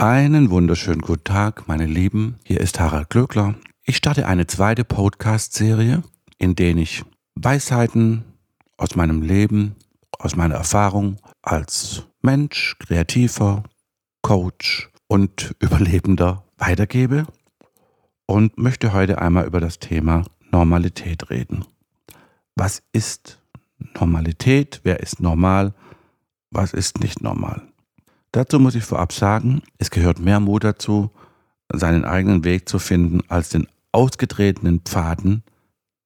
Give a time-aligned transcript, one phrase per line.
[0.00, 2.38] Einen wunderschönen guten Tag, meine Lieben.
[2.44, 3.56] Hier ist Harald Glöckler.
[3.84, 6.02] Ich starte eine zweite Podcast-Serie,
[6.38, 8.24] in der ich Weisheiten
[8.78, 9.76] aus meinem Leben,
[10.18, 13.64] aus meiner Erfahrung als Mensch, Kreativer,
[14.22, 17.26] Coach und Überlebender weitergebe
[18.24, 21.66] und möchte heute einmal über das Thema Normalität reden.
[22.54, 23.38] Was ist
[23.98, 24.80] Normalität?
[24.82, 25.74] Wer ist normal?
[26.50, 27.69] Was ist nicht normal?
[28.32, 31.10] Dazu muss ich vorab sagen, es gehört mehr Mut dazu,
[31.72, 35.42] seinen eigenen Weg zu finden, als den ausgetretenen Pfaden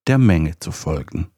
[0.07, 1.29] der Menge zu folgen.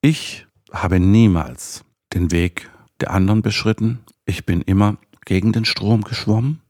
[0.00, 4.00] Ich habe niemals den Weg der anderen beschritten.
[4.24, 6.60] Ich bin immer gegen den Strom geschwommen.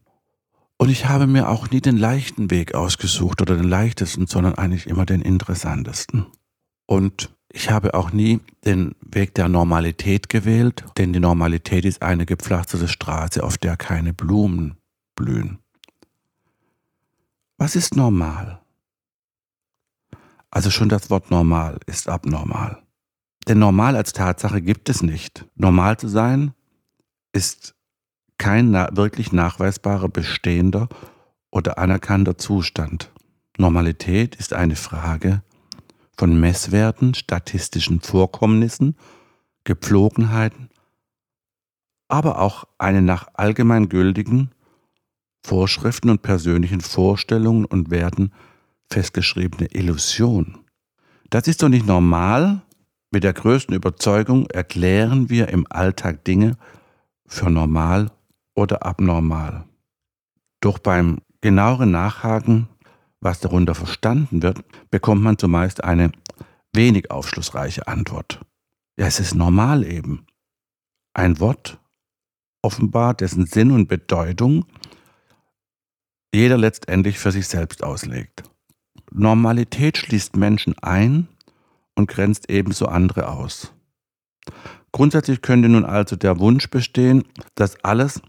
[0.79, 4.87] Und ich habe mir auch nie den leichten Weg ausgesucht oder den leichtesten, sondern eigentlich
[4.87, 6.27] immer den interessantesten.
[6.87, 12.25] Und ich habe auch nie den Weg der Normalität gewählt, denn die Normalität ist eine
[12.25, 14.77] gepflasterte Straße, auf der keine Blumen
[15.15, 15.59] blühen.
[17.59, 18.61] Was ist normal?
[20.51, 22.83] Also schon das Wort normal ist abnormal.
[23.47, 25.47] Denn normal als Tatsache gibt es nicht.
[25.55, 26.53] Normal zu sein
[27.33, 27.75] ist
[28.39, 30.89] kein wirklich nachweisbarer, bestehender
[31.51, 33.11] oder anerkannter Zustand.
[33.59, 35.43] Normalität ist eine Frage
[36.17, 38.97] von Messwerten, statistischen Vorkommnissen,
[39.65, 40.69] Gepflogenheiten,
[42.09, 44.51] aber auch eine nach allgemeingültigen
[45.45, 48.33] Vorschriften und persönlichen Vorstellungen und Werten
[48.93, 50.59] festgeschriebene Illusion.
[51.31, 52.63] Das ist doch nicht normal.
[53.11, 56.57] Mit der größten Überzeugung erklären wir im Alltag Dinge
[57.27, 58.11] für normal
[58.55, 59.65] oder abnormal.
[60.61, 62.69] Doch beim genaueren Nachhaken
[63.23, 66.13] was darunter verstanden wird, bekommt man zumeist eine
[66.75, 68.41] wenig aufschlussreiche Antwort.
[68.97, 70.27] Ja, es ist normal eben.
[71.15, 71.79] Ein Wort,
[72.63, 74.67] offenbar dessen Sinn und Bedeutung
[76.35, 78.43] jeder letztendlich für sich selbst auslegt.
[79.13, 81.29] Normalität schließt Menschen ein
[81.95, 83.73] und grenzt ebenso andere aus.
[84.93, 88.23] Grundsätzlich könnte nun also der Wunsch bestehen, dass alles,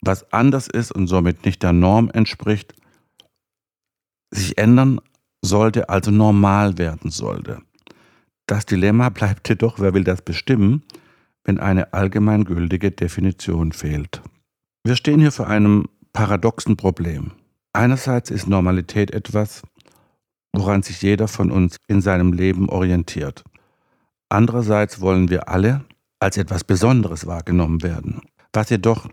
[0.00, 2.74] was anders ist und somit nicht der Norm entspricht,
[4.30, 5.00] sich ändern
[5.42, 7.62] sollte, also normal werden sollte.
[8.46, 10.82] Das Dilemma bleibt jedoch, wer will das bestimmen,
[11.44, 14.22] wenn eine allgemeingültige Definition fehlt.
[14.84, 17.32] Wir stehen hier vor einem paradoxen Problem.
[17.72, 19.62] Einerseits ist Normalität etwas,
[20.52, 23.44] woran sich jeder von uns in seinem Leben orientiert.
[24.28, 25.84] Andererseits wollen wir alle
[26.20, 28.22] als etwas Besonderes wahrgenommen werden.
[28.52, 29.08] Was jedoch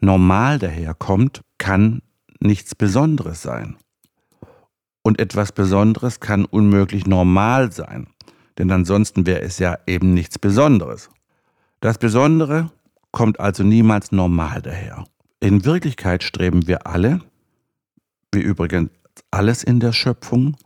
[0.00, 2.02] normal daherkommt, kann
[2.40, 3.76] nichts Besonderes sein.
[5.08, 8.08] Und etwas Besonderes kann unmöglich normal sein,
[8.58, 11.08] denn ansonsten wäre es ja eben nichts Besonderes.
[11.80, 12.70] Das Besondere
[13.10, 15.06] kommt also niemals normal daher.
[15.40, 17.22] In Wirklichkeit streben wir alle,
[18.34, 18.90] wie übrigens
[19.30, 20.58] alles in der Schöpfung,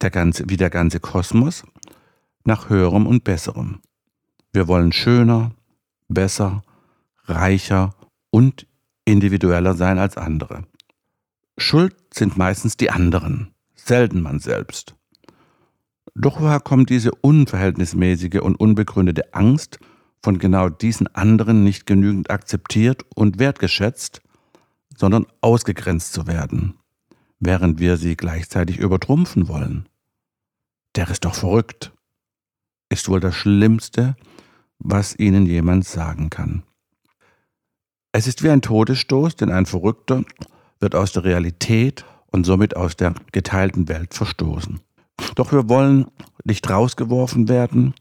[0.00, 1.64] der ganze, wie der ganze Kosmos,
[2.44, 3.82] nach höherem und besserem.
[4.54, 5.50] Wir wollen schöner,
[6.08, 6.62] besser,
[7.26, 7.90] reicher
[8.30, 8.66] und
[9.04, 10.64] individueller sein als andere.
[11.58, 14.94] Schuld sind meistens die anderen, selten man selbst.
[16.14, 19.78] Doch woher kommt diese unverhältnismäßige und unbegründete Angst,
[20.22, 24.22] von genau diesen anderen nicht genügend akzeptiert und wertgeschätzt,
[24.96, 26.78] sondern ausgegrenzt zu werden,
[27.40, 29.88] während wir sie gleichzeitig übertrumpfen wollen?
[30.94, 31.92] Der ist doch verrückt,
[32.88, 34.16] ist wohl das Schlimmste,
[34.78, 36.62] was ihnen jemand sagen kann.
[38.12, 40.24] Es ist wie ein Todesstoß, denn ein Verrückter
[40.82, 44.80] wird aus der Realität und somit aus der geteilten Welt verstoßen.
[45.36, 46.06] Doch wir wollen
[46.44, 47.94] nicht rausgeworfen werden,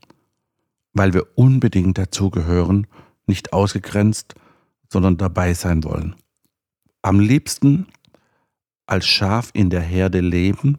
[0.93, 2.87] weil wir unbedingt dazugehören,
[3.27, 4.35] nicht ausgegrenzt,
[4.89, 6.15] sondern dabei sein wollen.
[7.01, 7.87] Am liebsten
[8.87, 10.77] als Schaf in der Herde leben,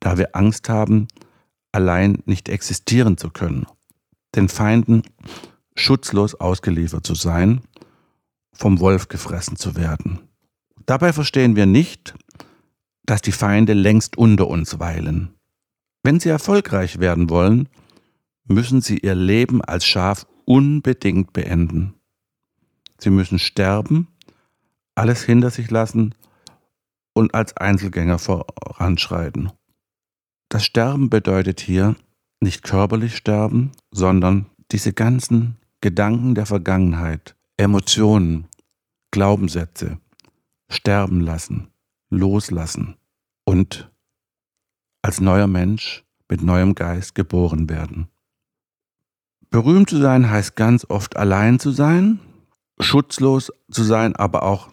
[0.00, 1.08] da wir Angst haben,
[1.72, 3.66] allein nicht existieren zu können,
[4.34, 5.02] den Feinden
[5.76, 7.60] schutzlos ausgeliefert zu sein,
[8.52, 10.20] vom Wolf gefressen zu werden.
[10.88, 12.14] Dabei verstehen wir nicht,
[13.04, 15.34] dass die Feinde längst unter uns weilen.
[16.02, 17.68] Wenn sie erfolgreich werden wollen,
[18.44, 21.92] müssen sie ihr Leben als Schaf unbedingt beenden.
[22.96, 24.08] Sie müssen sterben,
[24.94, 26.14] alles hinter sich lassen
[27.12, 29.52] und als Einzelgänger voranschreiten.
[30.48, 31.96] Das Sterben bedeutet hier
[32.40, 38.46] nicht körperlich sterben, sondern diese ganzen Gedanken der Vergangenheit, Emotionen,
[39.10, 39.98] Glaubenssätze,
[40.68, 41.68] sterben lassen,
[42.10, 42.96] loslassen
[43.44, 43.90] und
[45.02, 48.08] als neuer Mensch mit neuem Geist geboren werden.
[49.50, 52.20] Berühmt zu sein heißt ganz oft allein zu sein,
[52.78, 54.68] schutzlos zu sein, aber auch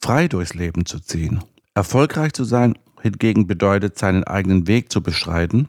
[0.00, 1.44] frei durchs Leben zu ziehen.
[1.74, 5.68] Erfolgreich zu sein hingegen bedeutet, seinen eigenen Weg zu beschreiten,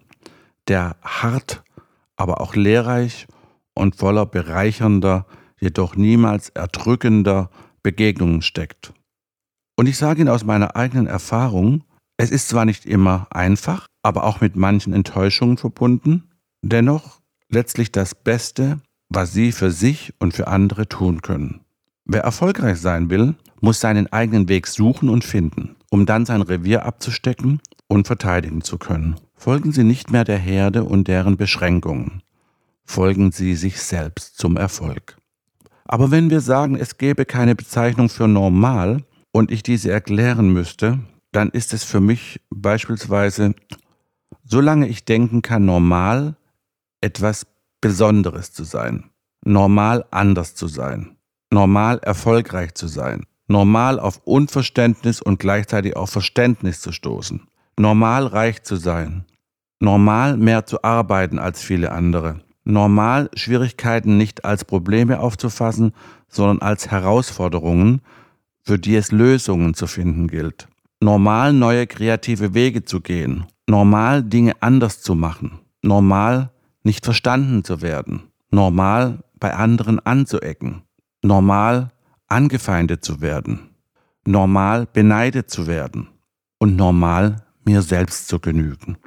[0.70, 1.64] der hart,
[2.16, 3.28] aber auch lehrreich
[3.74, 5.26] und voller bereichernder,
[5.60, 7.50] jedoch niemals erdrückender
[7.84, 8.94] Begegnungen steckt.
[9.76, 11.84] Und ich sage Ihnen aus meiner eigenen Erfahrung,
[12.18, 16.30] es ist zwar nicht immer einfach, aber auch mit manchen Enttäuschungen verbunden,
[16.62, 17.20] dennoch
[17.50, 18.80] letztlich das Beste,
[19.10, 21.62] was Sie für sich und für andere tun können.
[22.06, 26.86] Wer erfolgreich sein will, muss seinen eigenen Weg suchen und finden, um dann sein Revier
[26.86, 29.16] abzustecken und verteidigen zu können.
[29.36, 32.22] Folgen Sie nicht mehr der Herde und deren Beschränkungen.
[32.86, 35.18] Folgen Sie sich selbst zum Erfolg.
[35.86, 39.04] Aber wenn wir sagen, es gäbe keine Bezeichnung für normal
[39.36, 41.00] und ich diese erklären müsste,
[41.34, 43.54] dann ist es für mich beispielsweise,
[44.46, 46.38] solange ich denken kann, normal
[47.02, 47.46] etwas
[47.82, 49.10] Besonderes zu sein,
[49.44, 51.18] normal anders zu sein,
[51.52, 57.46] normal erfolgreich zu sein, normal auf Unverständnis und gleichzeitig auf Verständnis zu stoßen,
[57.78, 59.26] normal reich zu sein,
[59.82, 65.92] normal mehr zu arbeiten als viele andere, normal Schwierigkeiten nicht als Probleme aufzufassen,
[66.30, 68.00] sondern als Herausforderungen,
[68.66, 70.68] für die es Lösungen zu finden gilt,
[71.00, 76.52] normal neue kreative Wege zu gehen, normal Dinge anders zu machen, normal
[76.84, 80.82] nicht verstanden zu werden, normal bei anderen anzuecken,
[81.22, 81.92] normal
[82.28, 83.70] angefeindet zu werden,
[84.26, 86.08] normal beneidet zu werden
[86.58, 88.98] und normal mir selbst zu genügen.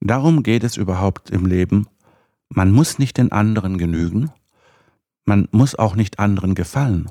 [0.00, 1.86] Darum geht es überhaupt im Leben.
[2.48, 4.30] Man muss nicht den anderen genügen,
[5.24, 7.10] man muss auch nicht anderen gefallen.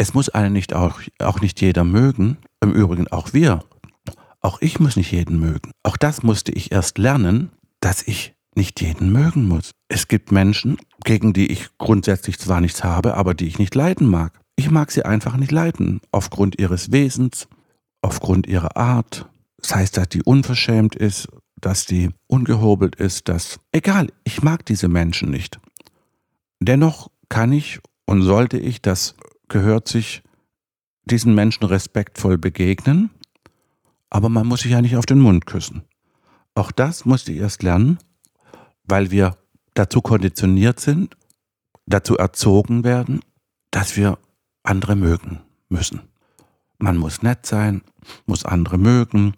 [0.00, 3.62] Es muss einen nicht auch, auch nicht jeder mögen, im Übrigen auch wir.
[4.40, 5.72] Auch ich muss nicht jeden mögen.
[5.82, 7.50] Auch das musste ich erst lernen,
[7.80, 9.72] dass ich nicht jeden mögen muss.
[9.88, 14.08] Es gibt Menschen, gegen die ich grundsätzlich zwar nichts habe, aber die ich nicht leiden
[14.08, 14.40] mag.
[14.56, 17.46] Ich mag sie einfach nicht leiden, aufgrund ihres Wesens,
[18.00, 19.28] aufgrund ihrer Art.
[19.58, 21.28] Das heißt, dass die unverschämt ist,
[21.60, 23.60] dass die ungehobelt ist, dass...
[23.70, 25.60] Egal, ich mag diese Menschen nicht.
[26.58, 29.14] Dennoch kann ich und sollte ich, das
[29.50, 30.22] gehört sich,
[31.04, 33.10] diesen Menschen respektvoll begegnen,
[34.08, 35.82] aber man muss sich ja nicht auf den Mund küssen.
[36.54, 37.98] Auch das musste ich erst lernen
[38.90, 39.36] weil wir
[39.74, 41.16] dazu konditioniert sind,
[41.86, 43.20] dazu erzogen werden,
[43.70, 44.18] dass wir
[44.62, 46.00] andere mögen müssen.
[46.78, 47.82] Man muss nett sein,
[48.26, 49.34] muss andere mögen,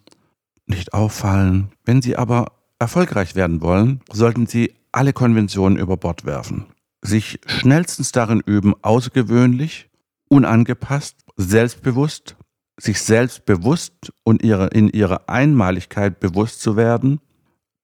[0.67, 1.73] nicht auffallen.
[1.85, 6.67] Wenn Sie aber erfolgreich werden wollen, sollten Sie alle Konventionen über Bord werfen.
[7.03, 9.91] Sich schnellstens darin üben, außergewöhnlich,
[10.32, 12.37] unangepasst, selbstbewusst,
[12.81, 17.20] sich selbst bewusst und ihre, in ihrer Einmaligkeit bewusst zu werden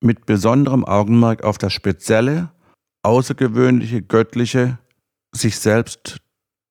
[0.00, 2.50] mit besonderem Augenmerk auf das Spezielle,
[3.02, 4.78] Außergewöhnliche, Göttliche,
[5.32, 6.22] sich selbst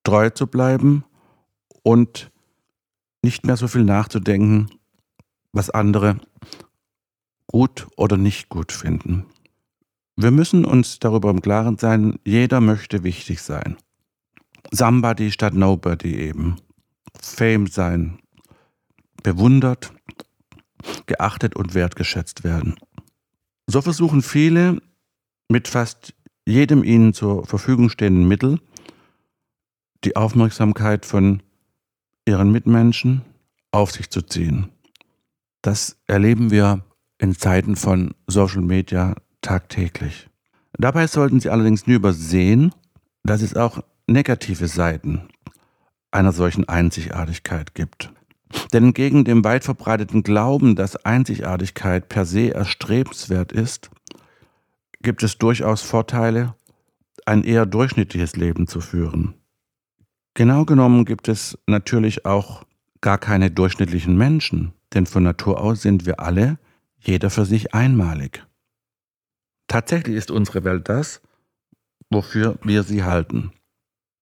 [0.04, 1.04] treu zu bleiben
[1.84, 2.32] und
[3.22, 4.72] nicht mehr so viel nachzudenken,
[5.54, 6.18] was andere
[7.46, 9.28] gut oder nicht gut finden.
[10.16, 13.78] Wir müssen uns darüber im Klaren sein, jeder möchte wichtig sein.
[14.72, 16.58] Somebody statt Nobody eben.
[17.22, 18.20] Fame sein.
[19.24, 19.94] Bewundert,
[21.06, 22.76] geachtet und wertgeschätzt werden.
[23.68, 24.82] So versuchen viele
[25.50, 26.14] mit fast
[26.46, 28.60] jedem ihnen zur Verfügung stehenden Mittel
[30.04, 31.42] die Aufmerksamkeit von
[32.26, 33.22] ihren Mitmenschen
[33.72, 34.70] auf sich zu ziehen.
[35.62, 36.84] Das erleben wir
[37.18, 40.30] in Zeiten von Social Media tagtäglich.
[40.74, 42.74] Dabei sollten Sie allerdings nie übersehen,
[43.24, 45.28] dass es auch negative Seiten
[46.12, 48.12] einer solchen Einzigartigkeit gibt.
[48.72, 53.92] Denn entgegen dem weit verbreiteten Glauben, dass Einzigartigkeit per se erstrebenswert ist,
[55.02, 56.56] gibt es durchaus Vorteile,
[57.26, 59.34] ein eher durchschnittliches Leben zu führen.
[60.34, 62.64] Genau genommen gibt es natürlich auch
[63.02, 66.58] gar keine durchschnittlichen Menschen, denn von Natur aus sind wir alle,
[67.00, 68.46] jeder für sich einmalig.
[69.68, 71.22] Tatsächlich ist unsere Welt das,
[72.10, 73.52] wofür wir sie halten.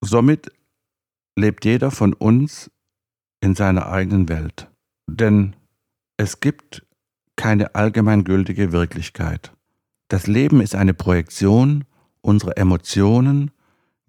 [0.06, 0.52] Somit
[1.36, 2.70] lebt jeder von uns
[3.42, 4.70] in seiner eigenen Welt.
[5.08, 5.56] Denn
[6.18, 6.86] es gibt
[7.36, 9.52] keine allgemeingültige Wirklichkeit.
[10.08, 11.86] Das Leben ist eine Projektion
[12.22, 13.52] unserer Emotionen,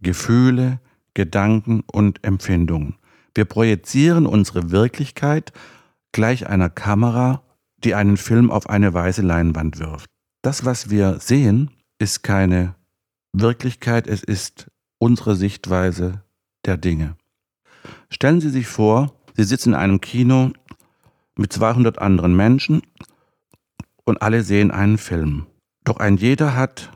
[0.00, 0.81] Gefühle,
[1.15, 2.97] Gedanken und Empfindungen.
[3.35, 5.53] Wir projizieren unsere Wirklichkeit
[6.12, 7.43] gleich einer Kamera,
[7.79, 10.09] die einen Film auf eine weiße Leinwand wirft.
[10.43, 12.75] Das, was wir sehen, ist keine
[13.33, 16.23] Wirklichkeit, es ist unsere Sichtweise
[16.65, 17.17] der Dinge.
[18.11, 20.53] Stellen Sie sich vor, Sie sitzen in einem Kino
[21.37, 22.83] mit 200 anderen Menschen
[24.05, 25.47] und alle sehen einen Film.
[25.85, 26.91] Doch ein jeder hat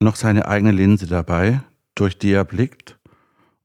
[0.00, 1.62] noch seine eigene Linse dabei,
[1.94, 2.98] durch die er blickt,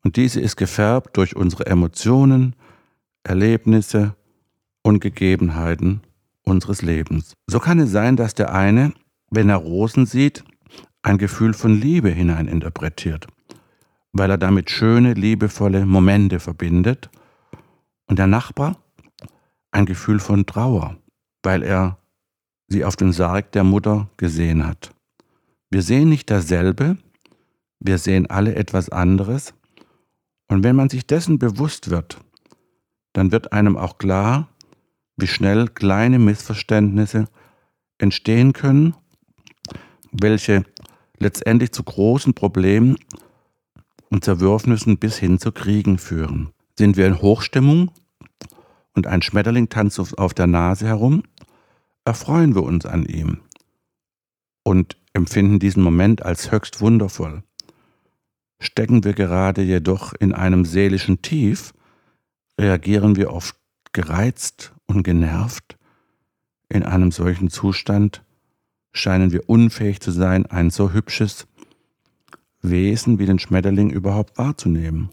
[0.03, 2.55] und diese ist gefärbt durch unsere Emotionen,
[3.23, 4.15] Erlebnisse
[4.81, 6.01] und Gegebenheiten
[6.43, 7.33] unseres Lebens.
[7.47, 8.93] So kann es sein, dass der eine,
[9.29, 10.43] wenn er Rosen sieht,
[11.03, 13.27] ein Gefühl von Liebe hineininterpretiert,
[14.11, 17.09] weil er damit schöne, liebevolle Momente verbindet,
[18.07, 18.77] und der Nachbar?
[19.71, 20.97] Ein Gefühl von Trauer,
[21.43, 21.97] weil er
[22.67, 24.93] sie auf dem Sarg der Mutter gesehen hat.
[25.69, 26.97] Wir sehen nicht dasselbe,
[27.79, 29.53] wir sehen alle etwas anderes,
[30.49, 32.19] und wenn man sich dessen bewusst wird,
[33.13, 34.49] dann wird einem auch klar,
[35.15, 37.27] wie schnell kleine Missverständnisse
[37.97, 38.93] entstehen können,
[40.11, 40.65] welche
[41.21, 42.97] letztendlich zu großen Problemen
[44.09, 46.49] und Zerwürfnissen bis hin zu Kriegen führen.
[46.77, 47.91] Sind wir in Hochstimmung
[48.93, 51.23] und ein Schmetterling tanzt auf der Nase herum,
[52.03, 53.39] erfreuen wir uns an ihm
[54.63, 57.43] und empfinden diesen Moment als höchst wundervoll.
[58.59, 61.73] Stecken wir gerade jedoch in einem seelischen Tief,
[62.59, 63.55] reagieren wir oft
[63.93, 65.77] gereizt und genervt.
[66.69, 68.23] In einem solchen Zustand
[68.93, 71.47] scheinen wir unfähig zu sein, ein so hübsches
[72.61, 75.09] Wesen wie den Schmetterling überhaupt wahrzunehmen,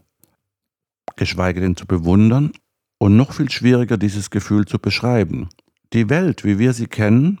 [1.15, 2.51] geschweige denn zu bewundern
[2.97, 5.49] und noch viel schwieriger dieses Gefühl zu beschreiben.
[5.93, 7.39] Die Welt, wie wir sie kennen,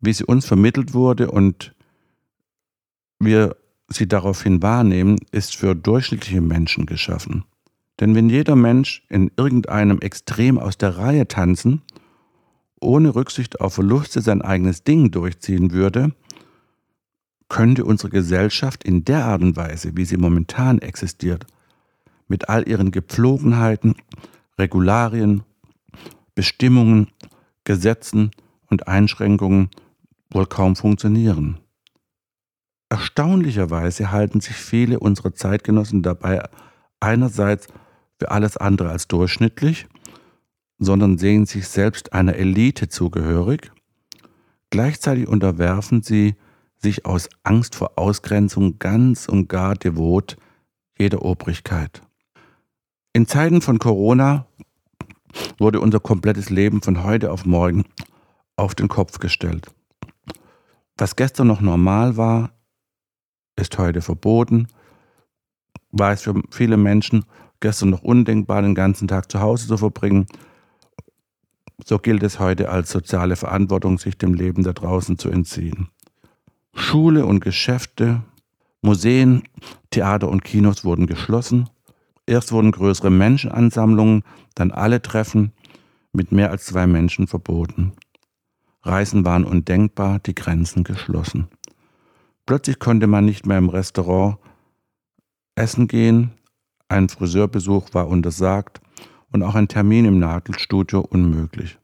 [0.00, 1.74] wie sie uns vermittelt wurde und
[3.18, 3.56] wir
[3.88, 7.44] sie daraufhin wahrnehmen, ist für durchschnittliche Menschen geschaffen.
[8.00, 11.82] Denn wenn jeder Mensch in irgendeinem Extrem aus der Reihe tanzen,
[12.84, 16.12] ohne Rücksicht auf Verluste sein eigenes Ding durchziehen würde,
[17.48, 21.46] könnte unsere Gesellschaft in der Art und Weise, wie sie momentan existiert,
[22.28, 23.96] mit all ihren Gepflogenheiten,
[24.58, 25.42] Regularien,
[26.34, 27.08] Bestimmungen,
[27.64, 28.30] Gesetzen
[28.70, 29.70] und Einschränkungen
[30.30, 31.58] wohl kaum funktionieren.
[32.88, 36.42] Erstaunlicherweise halten sich viele unserer Zeitgenossen dabei
[37.00, 37.68] einerseits
[38.18, 39.86] für alles andere als durchschnittlich,
[40.84, 43.72] sondern sehen sich selbst einer Elite zugehörig,
[44.70, 46.36] gleichzeitig unterwerfen sie
[46.76, 50.36] sich aus Angst vor Ausgrenzung ganz und gar devot
[50.98, 52.02] jeder Obrigkeit.
[53.12, 54.46] In Zeiten von Corona
[55.58, 57.84] wurde unser komplettes Leben von heute auf morgen
[58.56, 59.66] auf den Kopf gestellt.
[60.96, 62.50] Was gestern noch normal war,
[63.56, 64.68] ist heute verboten,
[65.90, 67.24] war es für viele Menschen
[67.60, 70.26] gestern noch undenkbar, den ganzen Tag zu Hause zu verbringen.
[71.82, 75.88] So gilt es heute als soziale Verantwortung, sich dem Leben da draußen zu entziehen.
[76.74, 78.22] Schule und Geschäfte,
[78.82, 79.42] Museen,
[79.90, 81.68] Theater und Kinos wurden geschlossen.
[82.26, 84.22] Erst wurden größere Menschenansammlungen,
[84.54, 85.52] dann alle Treffen
[86.12, 87.92] mit mehr als zwei Menschen verboten.
[88.82, 91.48] Reisen waren undenkbar, die Grenzen geschlossen.
[92.46, 94.38] Plötzlich konnte man nicht mehr im Restaurant
[95.54, 96.32] essen gehen,
[96.88, 98.80] ein Friseurbesuch war untersagt
[99.34, 101.76] und auch ein Termin im Nagelstudio unmöglich.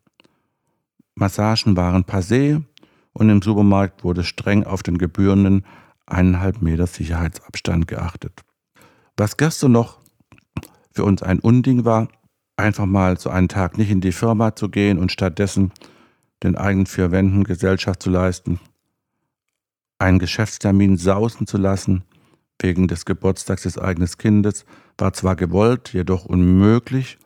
[1.17, 2.63] Massagen waren passé
[3.13, 5.67] und im Supermarkt wurde streng auf den gebührenden
[6.07, 8.43] eineinhalb Meter Sicherheitsabstand geachtet.
[9.17, 9.99] Was gestern noch
[10.93, 12.07] für uns ein Unding war,
[12.57, 15.73] einfach mal so einen Tag nicht in die Firma zu gehen und stattdessen
[16.45, 18.61] den eigenen vier Wänden Gesellschaft zu leisten,
[19.99, 22.05] einen Geschäftstermin sausen zu lassen,
[22.61, 24.65] wegen des Geburtstags des eigenen Kindes,
[24.99, 27.19] war zwar gewollt, jedoch unmöglich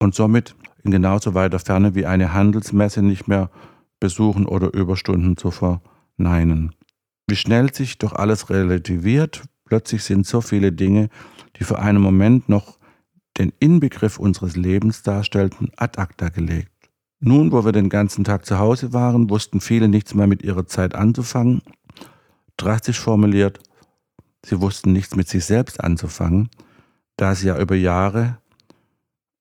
[0.00, 3.50] und somit in genauso weiter Ferne wie eine Handelsmesse nicht mehr
[4.00, 6.74] besuchen oder Überstunden zu verneinen.
[7.28, 11.10] Wie schnell sich doch alles relativiert, plötzlich sind so viele Dinge,
[11.56, 12.78] die für einen Moment noch
[13.38, 16.72] den Inbegriff unseres Lebens darstellten, ad acta gelegt.
[17.20, 20.66] Nun, wo wir den ganzen Tag zu Hause waren, wussten viele nichts mehr mit ihrer
[20.66, 21.62] Zeit anzufangen.
[22.56, 23.60] Drastisch formuliert,
[24.44, 26.48] sie wussten nichts mit sich selbst anzufangen,
[27.16, 28.38] da sie ja über Jahre,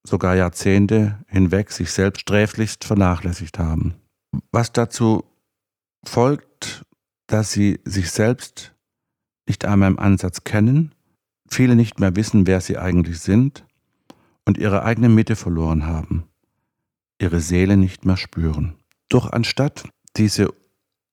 [0.03, 3.95] sogar Jahrzehnte hinweg sich selbst sträflichst vernachlässigt haben.
[4.51, 5.23] Was dazu
[6.03, 6.83] folgt,
[7.27, 8.73] dass sie sich selbst
[9.47, 10.93] nicht einmal im Ansatz kennen,
[11.49, 13.65] viele nicht mehr wissen, wer sie eigentlich sind
[14.45, 16.23] und ihre eigene Mitte verloren haben,
[17.19, 18.75] ihre Seele nicht mehr spüren.
[19.09, 19.83] Doch anstatt
[20.15, 20.53] diese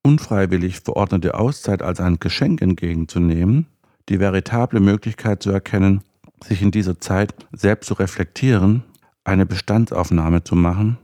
[0.02, 3.66] unfreiwillig verordnete Auszeit als ein Geschenk entgegenzunehmen,
[4.08, 6.02] die veritable Möglichkeit zu erkennen,
[6.44, 8.84] sich in dieser Zeit selbst zu reflektieren,
[9.24, 10.98] eine Bestandsaufnahme zu machen,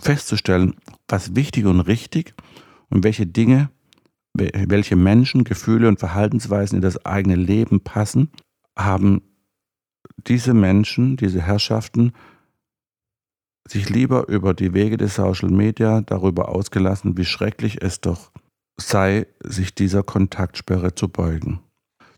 [0.00, 0.74] festzustellen,
[1.08, 2.34] was wichtig und richtig
[2.90, 3.70] und welche Dinge,
[4.34, 8.30] welche Menschen, Gefühle und Verhaltensweisen in das eigene Leben passen,
[8.78, 9.22] haben
[10.26, 12.12] diese Menschen, diese Herrschaften
[13.68, 18.32] sich lieber über die Wege des Social Media darüber ausgelassen, wie schrecklich es doch
[18.76, 21.60] sei, sich dieser Kontaktsperre zu beugen.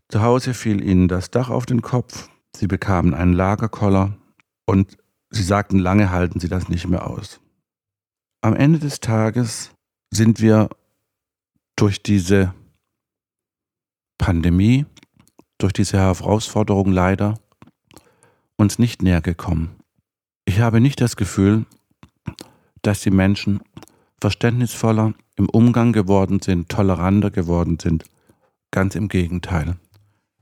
[0.09, 4.17] Zu Hause fiel ihnen das Dach auf den Kopf, sie bekamen einen Lagerkoller
[4.65, 4.97] und
[5.35, 7.41] Sie sagten, lange halten Sie das nicht mehr aus.
[8.41, 9.71] Am Ende des Tages
[10.11, 10.69] sind wir
[11.75, 12.53] durch diese
[14.17, 14.85] Pandemie,
[15.57, 17.37] durch diese Herausforderung leider
[18.55, 19.75] uns nicht näher gekommen.
[20.45, 21.65] Ich habe nicht das Gefühl,
[22.81, 23.59] dass die Menschen
[24.21, 28.05] verständnisvoller im Umgang geworden sind, toleranter geworden sind.
[28.71, 29.75] Ganz im Gegenteil.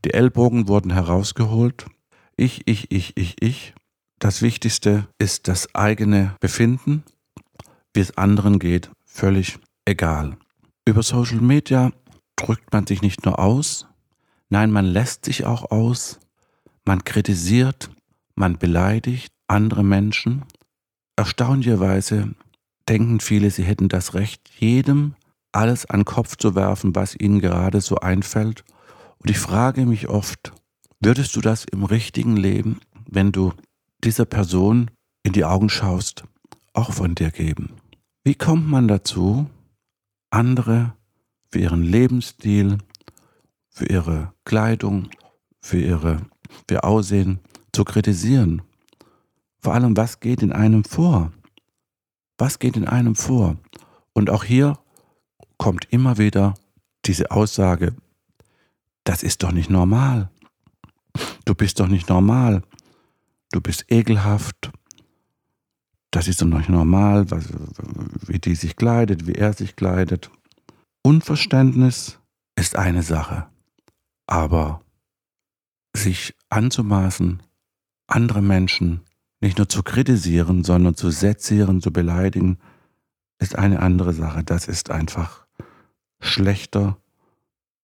[0.05, 1.88] Die Ellbogen wurden herausgeholt.
[2.36, 3.74] Ich, ich, ich, ich, ich.
[4.20, 7.04] Das Wichtigste ist das eigene Befinden.
[7.94, 10.38] Wie es anderen geht, völlig egal.
[10.86, 11.92] Über Social Media
[12.36, 13.88] drückt man sich nicht nur aus,
[14.50, 16.20] nein, man lässt sich auch aus,
[16.86, 17.90] man kritisiert,
[18.36, 20.44] man beleidigt andere Menschen.
[21.16, 22.34] Erstaunlicherweise
[22.90, 25.16] denken viele, sie hätten das Recht, jedem
[25.52, 28.63] alles an den Kopf zu werfen, was ihnen gerade so einfällt.
[29.20, 30.52] Und ich frage mich oft,
[31.05, 32.79] würdest du das im richtigen Leben,
[33.10, 33.53] wenn du
[34.03, 34.91] dieser Person
[35.24, 36.24] in die Augen schaust,
[36.74, 37.74] auch von dir geben?
[38.24, 39.50] Wie kommt man dazu,
[40.29, 40.93] andere
[41.51, 42.77] für ihren Lebensstil,
[43.69, 45.10] für ihre Kleidung,
[45.62, 46.22] für, ihre,
[46.67, 47.39] für ihr Aussehen
[47.74, 48.62] zu kritisieren?
[49.60, 51.31] Vor allem, was geht in einem vor?
[52.38, 53.57] Was geht in einem vor?
[54.13, 54.77] Und auch hier
[55.57, 56.53] kommt immer wieder
[57.05, 57.95] diese Aussage,
[59.03, 60.29] das ist doch nicht normal.
[61.46, 62.63] Du bist doch nicht normal.
[63.51, 64.72] Du bist ekelhaft.
[66.12, 67.50] Das ist doch nicht normal, was,
[68.27, 70.29] wie die sich kleidet, wie er sich kleidet.
[71.01, 72.20] Unverständnis
[72.55, 73.48] ist eine Sache.
[74.27, 74.82] Aber
[75.96, 77.41] sich anzumaßen,
[78.08, 79.01] andere Menschen
[79.41, 82.60] nicht nur zu kritisieren, sondern zu sezieren, zu beleidigen,
[83.39, 84.43] ist eine andere Sache.
[84.43, 85.46] Das ist einfach
[86.22, 86.98] schlechter,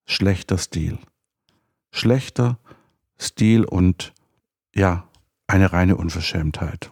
[0.06, 0.98] schlechter Stil.
[1.92, 2.58] Schlechter
[3.22, 4.14] Stil und
[4.74, 5.08] ja,
[5.48, 6.92] eine reine Unverschämtheit.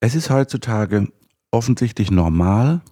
[0.00, 1.08] Es ist heutzutage
[1.50, 2.82] offensichtlich normal,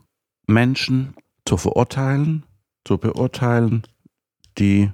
[0.46, 1.14] Menschen
[1.44, 2.44] zu verurteilen,
[2.84, 3.82] zu beurteilen,
[4.58, 4.90] die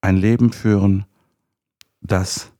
[0.00, 1.06] ein Leben führen,
[2.00, 2.52] das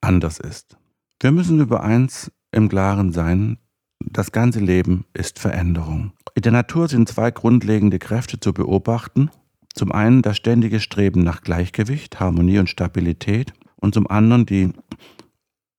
[0.00, 0.76] anders ist.
[1.20, 3.58] Wir müssen über eins im Klaren sein,
[4.00, 6.12] das ganze Leben ist Veränderung.
[6.34, 9.30] In der Natur sind zwei grundlegende Kräfte zu beobachten.
[9.74, 13.52] Zum einen das ständige Streben nach Gleichgewicht, Harmonie und Stabilität
[13.86, 14.72] und zum anderen die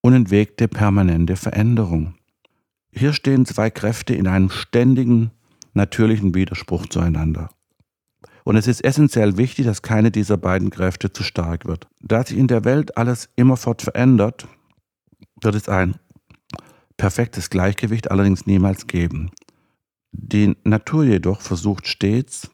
[0.01, 2.15] unentwegte permanente Veränderung.
[2.91, 5.31] Hier stehen zwei Kräfte in einem ständigen,
[5.73, 7.49] natürlichen Widerspruch zueinander.
[8.43, 11.87] Und es ist essentiell wichtig, dass keine dieser beiden Kräfte zu stark wird.
[11.99, 14.47] Da sich in der Welt alles immerfort verändert,
[15.41, 15.95] wird es ein
[16.95, 19.31] perfektes Gleichgewicht allerdings niemals geben.
[20.13, 22.49] Die Natur jedoch versucht stets,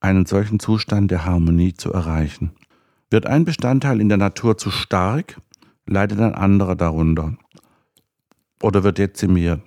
[0.00, 2.52] einen solchen Zustand der Harmonie zu erreichen.
[3.12, 5.38] Wird ein Bestandteil in der Natur zu stark,
[5.84, 7.36] leidet ein anderer darunter
[8.62, 9.60] oder wird dezimiert,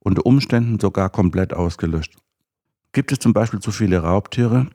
[0.00, 2.16] unter Umständen sogar komplett ausgelöscht.
[2.90, 4.66] Gibt es zum Beispiel zu viele Raubtiere,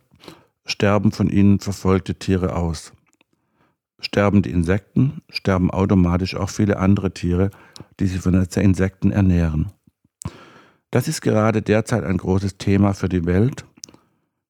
[0.66, 2.94] sterben von ihnen verfolgte Tiere aus.
[4.00, 7.52] Sterben die Insekten, sterben automatisch auch viele andere Tiere,
[8.00, 9.74] die sich von den Insekten ernähren.
[10.92, 13.66] Das ist gerade derzeit ein großes Thema für die Welt,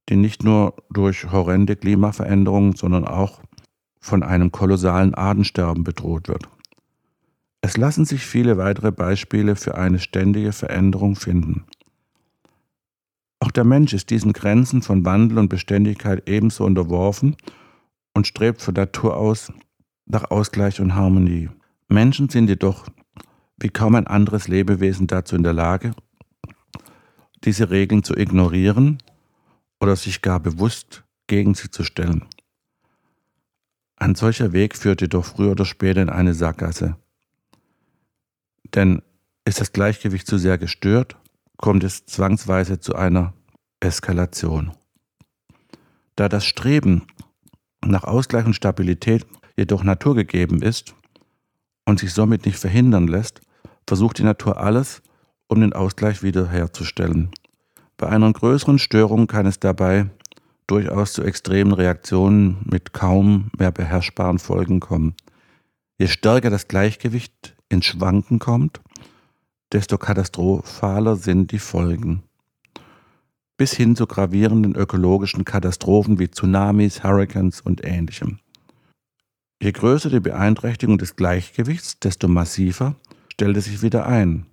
[0.10, 3.42] die nicht nur durch horrende Klimaveränderungen, sondern auch
[4.00, 6.48] von einem kolossalen Artensterben bedroht wird.
[7.62, 11.66] Es lassen sich viele weitere Beispiele für eine ständige Veränderung finden.
[13.40, 17.36] Auch der Mensch ist diesen Grenzen von Wandel und Beständigkeit ebenso unterworfen
[18.14, 19.52] und strebt von Natur aus
[20.06, 21.50] nach Ausgleich und Harmonie.
[21.88, 22.88] Menschen sind jedoch
[23.60, 25.92] wie kaum ein anderes Lebewesen dazu in der Lage,
[27.44, 29.00] diese Regeln zu ignorieren
[29.80, 32.26] oder sich gar bewusst gegen sie zu stellen.
[33.98, 36.96] Ein solcher Weg führt jedoch früher oder später in eine Sackgasse.
[38.76, 39.02] Denn
[39.44, 41.18] ist das Gleichgewicht zu sehr gestört,
[41.58, 43.34] kommt es zwangsweise zu einer
[43.80, 44.72] Eskalation.
[46.16, 47.08] Da das Streben
[47.84, 50.94] nach Ausgleich und Stabilität jedoch naturgegeben ist
[51.86, 53.42] und sich somit nicht verhindern lässt,
[53.88, 55.02] versucht die Natur alles,
[55.48, 57.32] um den Ausgleich wiederherzustellen.
[57.96, 60.10] Bei einer größeren Störung kann es dabei
[60.68, 65.16] durchaus zu extremen Reaktionen mit kaum mehr beherrschbaren Folgen kommen.
[65.98, 68.82] Je stärker das Gleichgewicht ins Schwanken kommt,
[69.72, 72.24] desto katastrophaler sind die Folgen
[73.58, 78.40] bis hin zu gravierenden ökologischen Katastrophen wie Tsunamis, Hurricanes und ähnlichem.
[79.62, 82.96] Je größer die Beeinträchtigung des Gleichgewichts, desto massiver
[83.34, 84.46] stellt es sich wieder ein.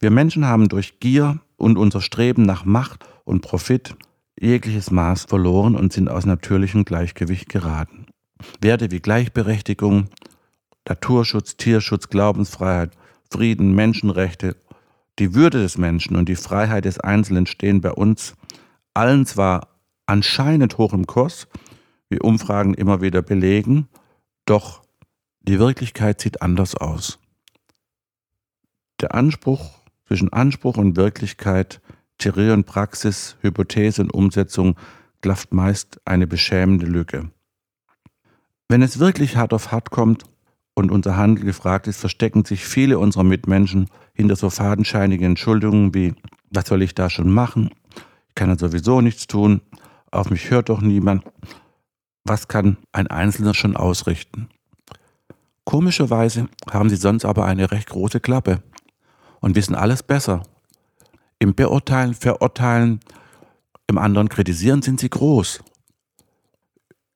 [0.00, 3.94] Wir Menschen haben durch Gier und unser Streben nach Macht und Profit
[4.40, 8.06] jegliches Maß verloren und sind aus natürlichem Gleichgewicht geraten.
[8.60, 10.08] Werte wie Gleichberechtigung,
[10.88, 12.92] Naturschutz, Tierschutz, Glaubensfreiheit,
[13.30, 14.56] Frieden, Menschenrechte,
[15.18, 18.34] die Würde des Menschen und die Freiheit des Einzelnen stehen bei uns
[18.94, 19.68] allen zwar
[20.06, 21.46] anscheinend hoch im Kurs,
[22.08, 23.88] wie Umfragen immer wieder belegen,
[24.44, 24.82] doch
[25.40, 27.18] die Wirklichkeit sieht anders aus.
[29.00, 31.80] Der Anspruch zwischen Anspruch und Wirklichkeit,
[32.18, 34.76] Theorie und Praxis, Hypothese und Umsetzung
[35.20, 37.30] klafft meist eine beschämende Lücke.
[38.68, 40.24] Wenn es wirklich hart auf hart kommt
[40.74, 46.14] und unser Handel gefragt ist, verstecken sich viele unserer Mitmenschen hinter so fadenscheinigen Entschuldigungen wie,
[46.50, 47.70] was soll ich da schon machen?
[48.28, 49.60] Ich kann ja sowieso nichts tun,
[50.10, 51.24] auf mich hört doch niemand.
[52.24, 54.48] Was kann ein Einzelner schon ausrichten?
[55.64, 58.62] Komischerweise haben sie sonst aber eine recht große Klappe
[59.40, 60.42] und wissen alles besser.
[61.38, 63.00] Im Beurteilen, Verurteilen,
[63.86, 65.62] im anderen kritisieren sind sie groß.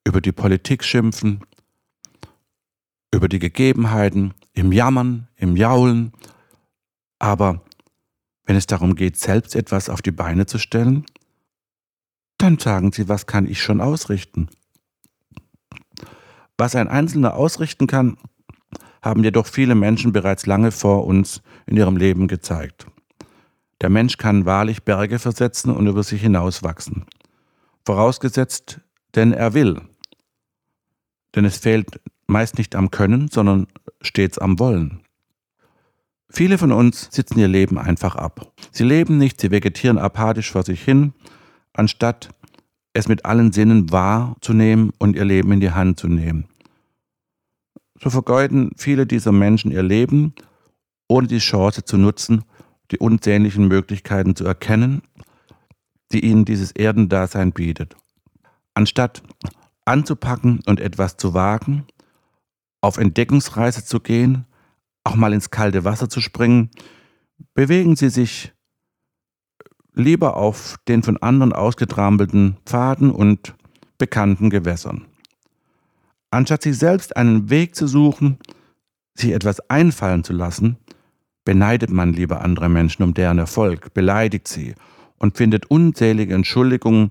[0.05, 1.45] Über die Politik schimpfen,
[3.13, 6.13] über die Gegebenheiten, im Jammern, im Jaulen.
[7.19, 7.63] Aber
[8.45, 11.05] wenn es darum geht, selbst etwas auf die Beine zu stellen,
[12.39, 14.49] dann sagen sie, was kann ich schon ausrichten?
[16.59, 18.17] Was ein Einzelner ausrichten kann,
[19.03, 22.87] haben jedoch viele Menschen bereits lange vor uns in ihrem Leben gezeigt.
[23.83, 27.05] Der Mensch kann wahrlich Berge versetzen und über sich hinauswachsen.
[27.85, 28.81] Vorausgesetzt,
[29.17, 29.81] denn er will.
[31.35, 33.67] Denn es fehlt meist nicht am Können, sondern
[34.01, 35.03] stets am Wollen.
[36.29, 38.53] Viele von uns sitzen ihr Leben einfach ab.
[38.71, 41.13] Sie leben nicht, sie vegetieren apathisch vor sich hin,
[41.75, 42.31] anstatt
[42.95, 46.47] es mit allen Sinnen wahrzunehmen und ihr Leben in die Hand zu nehmen.
[48.01, 50.35] So vergeuden viele dieser Menschen ihr Leben,
[51.09, 52.45] ohne die Chance zu nutzen,
[52.93, 55.03] die unzähligen Möglichkeiten zu erkennen,
[56.13, 57.97] die ihnen dieses Erdendasein bietet.
[58.75, 59.23] Anstatt
[59.85, 61.87] anzupacken und etwas zu wagen,
[62.81, 64.45] auf Entdeckungsreise zu gehen,
[65.05, 66.71] auch mal ins kalte Wasser zu springen,
[67.55, 68.53] bewegen sie sich
[69.95, 73.55] lieber auf den von anderen ausgetrampelten Pfaden und
[73.99, 75.07] bekannten Gewässern.
[76.31, 78.39] Anstatt sich selbst einen Weg zu suchen,
[79.15, 80.79] sich etwas einfallen zu lassen,
[81.45, 84.75] beneidet man lieber andere Menschen um deren Erfolg, beleidigt sie
[85.19, 87.11] und findet unzählige Entschuldigungen,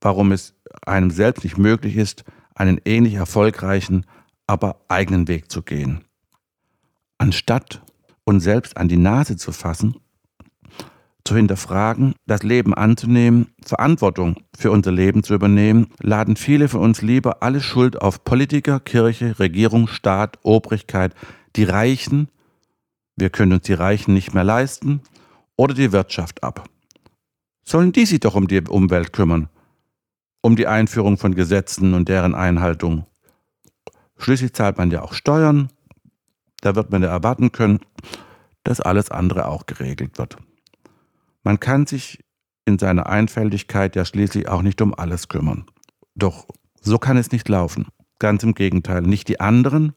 [0.00, 0.54] warum es
[0.86, 4.04] einem selbst nicht möglich ist, einen ähnlich erfolgreichen,
[4.46, 6.04] aber eigenen Weg zu gehen.
[7.18, 7.82] Anstatt
[8.24, 9.96] uns selbst an die Nase zu fassen
[11.28, 17.02] zu hinterfragen, das Leben anzunehmen, Verantwortung für unser Leben zu übernehmen, laden viele von uns
[17.02, 21.14] lieber alle Schuld auf Politiker, Kirche, Regierung, Staat, Obrigkeit,
[21.54, 22.28] die Reichen,
[23.18, 25.02] wir können uns die Reichen nicht mehr leisten,
[25.56, 26.68] oder die Wirtschaft ab.
[27.64, 29.48] Sollen die sich doch um die Umwelt kümmern,
[30.40, 33.06] um die Einführung von Gesetzen und deren Einhaltung.
[34.16, 35.68] Schließlich zahlt man ja auch Steuern,
[36.60, 37.80] da wird man ja erwarten können,
[38.64, 40.36] dass alles andere auch geregelt wird.
[41.42, 42.24] Man kann sich
[42.64, 45.66] in seiner Einfältigkeit ja schließlich auch nicht um alles kümmern.
[46.14, 46.46] Doch
[46.80, 47.88] so kann es nicht laufen.
[48.18, 49.94] Ganz im Gegenteil, nicht die anderen,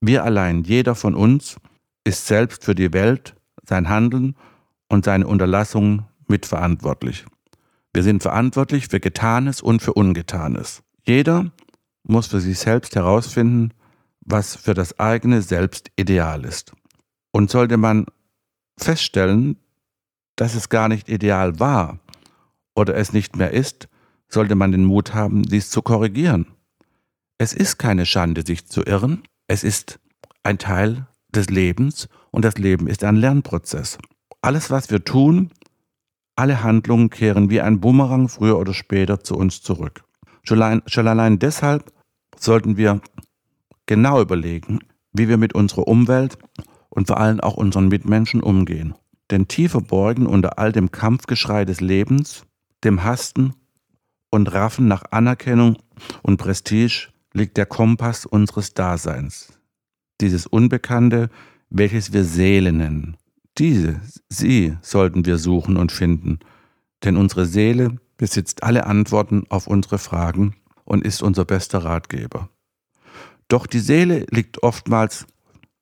[0.00, 1.56] wir allein, jeder von uns
[2.08, 3.36] ist selbst für die Welt,
[3.68, 4.34] sein Handeln
[4.88, 7.26] und seine Unterlassungen mitverantwortlich.
[7.92, 10.82] Wir sind verantwortlich für Getanes und für Ungetanes.
[11.06, 11.52] Jeder
[12.04, 13.74] muss für sich selbst herausfinden,
[14.20, 16.72] was für das eigene Selbst ideal ist.
[17.30, 18.06] Und sollte man
[18.78, 19.58] feststellen,
[20.36, 21.98] dass es gar nicht ideal war
[22.74, 23.88] oder es nicht mehr ist,
[24.28, 26.46] sollte man den Mut haben, dies zu korrigieren.
[27.38, 29.98] Es ist keine Schande, sich zu irren, es ist
[30.42, 33.98] ein Teil des Lebens und das Leben ist ein Lernprozess.
[34.40, 35.50] Alles, was wir tun,
[36.36, 40.04] alle Handlungen kehren wie ein Bumerang früher oder später zu uns zurück.
[40.44, 41.92] Schon allein, schon allein deshalb
[42.38, 43.00] sollten wir
[43.86, 44.78] genau überlegen,
[45.12, 46.38] wie wir mit unserer Umwelt
[46.90, 48.94] und vor allem auch unseren Mitmenschen umgehen.
[49.30, 52.44] Denn tief verborgen unter all dem Kampfgeschrei des Lebens,
[52.84, 53.54] dem Hasten
[54.30, 55.76] und Raffen nach Anerkennung
[56.22, 59.57] und Prestige liegt der Kompass unseres Daseins.
[60.20, 61.30] Dieses Unbekannte,
[61.70, 63.16] welches wir Seele nennen.
[63.58, 66.38] Diese, sie sollten wir suchen und finden,
[67.04, 70.54] denn unsere Seele besitzt alle Antworten auf unsere Fragen
[70.84, 72.48] und ist unser bester Ratgeber.
[73.48, 75.26] Doch die Seele liegt oftmals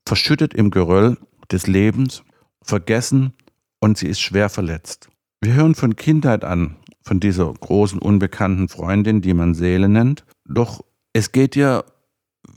[0.06, 1.18] verschüttet im Geröll
[1.50, 2.22] des Lebens
[2.62, 3.32] vergessen
[3.80, 5.08] und sie ist schwer verletzt.
[5.40, 10.84] Wir hören von Kindheit an von dieser großen unbekannten Freundin, die man Seele nennt, doch
[11.12, 11.84] es geht ihr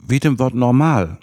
[0.06, 1.18] wie dem Wort normal.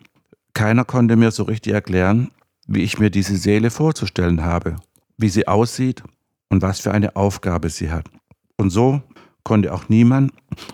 [0.57, 2.31] Keiner konnte mir so richtig erklären,
[2.65, 4.77] wie ich mir diese Seele vorzustellen habe,
[5.15, 6.01] wie sie aussieht
[6.49, 8.09] und was für eine Aufgabe sie hat.
[8.57, 9.03] Und so
[9.43, 10.31] konnte auch niemand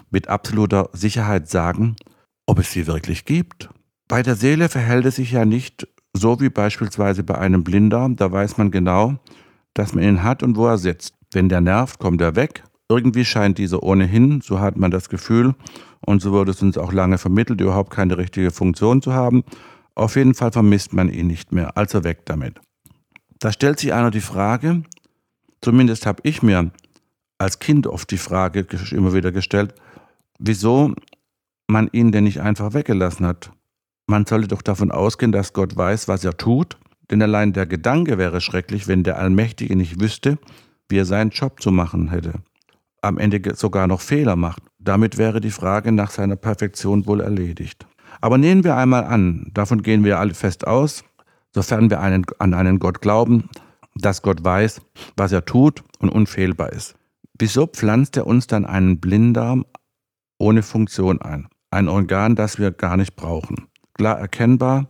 [0.09, 1.97] mit absoluter Sicherheit sagen,
[2.45, 3.71] ob es sie wirklich gibt.
[4.07, 8.31] Bei der Seele verhält es sich ja nicht So wie beispielsweise bei einem Blinddarm, da
[8.31, 9.15] weiß man genau,
[9.73, 11.13] dass man ihn hat und wo er sitzt.
[11.33, 12.63] Wenn der nervt, kommt er weg.
[12.87, 15.55] Irgendwie scheint dieser ohnehin, so hat man das Gefühl,
[16.05, 19.43] und so wurde es uns auch lange vermittelt, überhaupt keine richtige Funktion zu haben.
[19.95, 22.59] Auf jeden Fall vermisst man ihn nicht mehr, also weg damit.
[23.39, 24.83] Da stellt sich einer die Frage,
[25.61, 26.71] zumindest habe ich mir
[27.37, 29.75] als Kind oft die Frage immer wieder gestellt,
[30.39, 30.93] wieso
[31.67, 33.51] man ihn denn nicht einfach weggelassen hat.
[34.07, 36.77] Man sollte doch davon ausgehen, dass Gott weiß, was er tut,
[37.09, 40.37] denn allein der Gedanke wäre schrecklich, wenn der Allmächtige nicht wüsste,
[40.89, 42.33] wie er seinen Job zu machen hätte.
[43.01, 44.63] Am Ende sogar noch Fehler macht.
[44.79, 47.85] Damit wäre die Frage nach seiner Perfektion wohl erledigt.
[48.23, 51.03] Aber nehmen wir einmal an, davon gehen wir alle fest aus,
[51.53, 53.49] sofern wir einen, an einen Gott glauben,
[53.95, 54.79] dass Gott weiß,
[55.17, 56.95] was er tut und unfehlbar ist.
[57.37, 59.65] Wieso pflanzt er uns dann einen Blinddarm
[60.37, 61.49] ohne Funktion ein?
[61.69, 63.67] Ein Organ, das wir gar nicht brauchen.
[63.93, 64.87] Klar erkennbar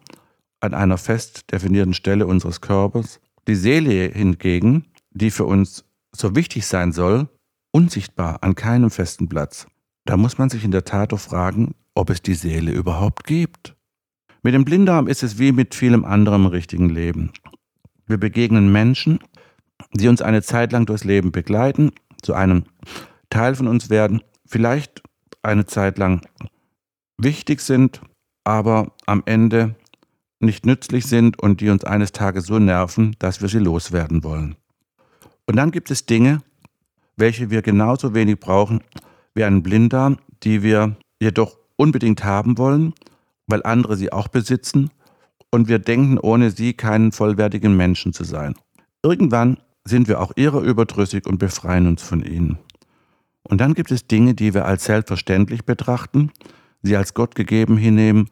[0.60, 3.19] an einer fest definierten Stelle unseres Körpers.
[3.48, 7.30] Die Seele hingegen, die für uns so wichtig sein soll,
[7.72, 9.65] unsichtbar an keinem festen Platz.
[10.06, 13.76] Da muss man sich in der Tat doch fragen, ob es die Seele überhaupt gibt.
[14.42, 17.32] Mit dem Blinddarm ist es wie mit vielem anderem im richtigen Leben.
[18.08, 19.20] Wir begegnen Menschen,
[19.94, 22.64] die uns eine Zeit lang durchs Leben begleiten, zu einem
[23.30, 25.02] Teil von uns werden, vielleicht
[25.42, 26.22] eine Zeit lang
[27.18, 28.02] wichtig sind,
[28.44, 29.76] aber am Ende
[30.40, 34.56] nicht nützlich sind und die uns eines Tages so nerven, dass wir sie loswerden wollen.
[35.46, 36.40] Und dann gibt es Dinge,
[37.16, 38.82] welche wir genauso wenig brauchen
[39.36, 42.93] wie einen Blinddarm, die wir jedoch unbedingt haben wollen,
[43.46, 44.89] weil andere sie auch besitzen
[45.52, 48.56] und wir denken, ohne sie keinen vollwertigen Menschen zu sein.
[49.04, 52.58] Irgendwann sind wir auch ihrer überdrüssig und befreien uns von ihnen.
[53.43, 56.32] Und dann gibt es Dinge, die wir als selbstverständlich betrachten,
[56.82, 58.30] sie als Gott gegeben hinnehmen,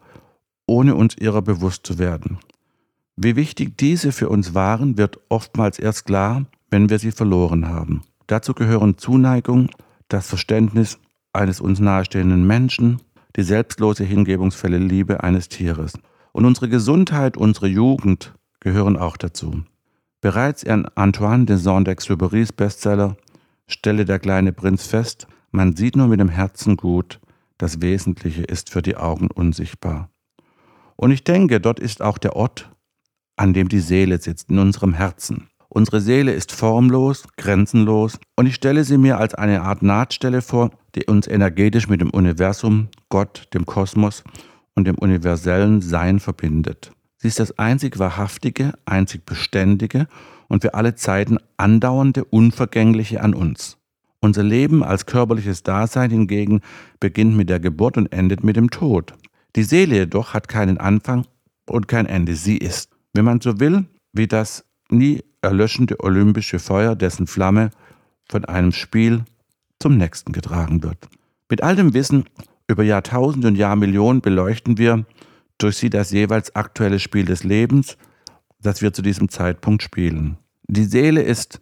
[0.66, 2.38] ohne uns ihrer bewusst zu werden.
[3.16, 8.00] Wie wichtig diese für uns waren, wird oftmals erst klar, wenn wir sie verloren haben.
[8.26, 9.68] Dazu gehören Zuneigung,
[10.08, 10.98] das Verständnis
[11.34, 13.02] eines uns nahestehenden Menschen,
[13.36, 15.94] die selbstlose hingebungsvolle Liebe eines Tieres.
[16.32, 19.62] Und unsere Gesundheit, unsere Jugend gehören auch dazu.
[20.20, 23.16] Bereits in Antoine de Saint-Exupéry's Bestseller
[23.66, 27.20] stelle der kleine Prinz fest, man sieht nur mit dem Herzen gut,
[27.58, 30.10] das Wesentliche ist für die Augen unsichtbar.
[30.96, 32.70] Und ich denke, dort ist auch der Ort,
[33.36, 35.48] an dem die Seele sitzt, in unserem Herzen.
[35.74, 40.70] Unsere Seele ist formlos, grenzenlos und ich stelle sie mir als eine Art Nahtstelle vor,
[40.94, 44.22] die uns energetisch mit dem Universum, Gott, dem Kosmos
[44.74, 46.92] und dem universellen Sein verbindet.
[47.16, 50.08] Sie ist das einzig Wahrhaftige, einzig Beständige
[50.46, 53.78] und für alle Zeiten andauernde, unvergängliche an uns.
[54.20, 56.60] Unser Leben als körperliches Dasein hingegen
[57.00, 59.14] beginnt mit der Geburt und endet mit dem Tod.
[59.56, 61.24] Die Seele jedoch hat keinen Anfang
[61.66, 62.36] und kein Ende.
[62.36, 67.70] Sie ist, wenn man so will, wie das nie erlöschende olympische Feuer, dessen Flamme
[68.28, 69.24] von einem Spiel
[69.78, 71.08] zum nächsten getragen wird.
[71.48, 72.24] Mit all dem Wissen
[72.68, 75.04] über Jahrtausende und Jahrmillionen beleuchten wir
[75.58, 77.96] durch sie das jeweils aktuelle Spiel des Lebens,
[78.60, 80.38] das wir zu diesem Zeitpunkt spielen.
[80.68, 81.60] Die Seele ist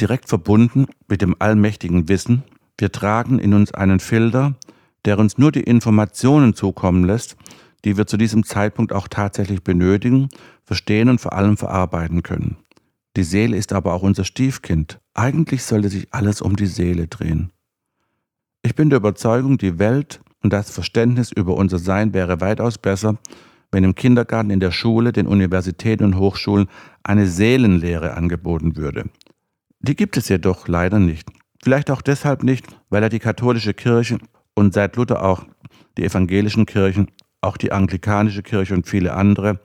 [0.00, 2.44] direkt verbunden mit dem allmächtigen Wissen.
[2.78, 4.54] Wir tragen in uns einen Filter,
[5.04, 7.36] der uns nur die Informationen zukommen lässt,
[7.84, 10.28] die wir zu diesem Zeitpunkt auch tatsächlich benötigen,
[10.64, 12.56] verstehen und vor allem verarbeiten können.
[13.16, 15.00] Die Seele ist aber auch unser Stiefkind.
[15.14, 17.52] Eigentlich sollte sich alles um die Seele drehen.
[18.62, 23.18] Ich bin der Überzeugung, die Welt und das Verständnis über unser Sein wäre weitaus besser,
[23.70, 26.68] wenn im Kindergarten, in der Schule, den Universitäten und Hochschulen
[27.02, 29.10] eine Seelenlehre angeboten würde.
[29.80, 31.28] Die gibt es jedoch leider nicht.
[31.62, 34.18] Vielleicht auch deshalb nicht, weil er die katholische Kirche
[34.54, 35.44] und seit Luther auch
[35.96, 39.60] die evangelischen Kirchen, auch die anglikanische Kirche und viele andere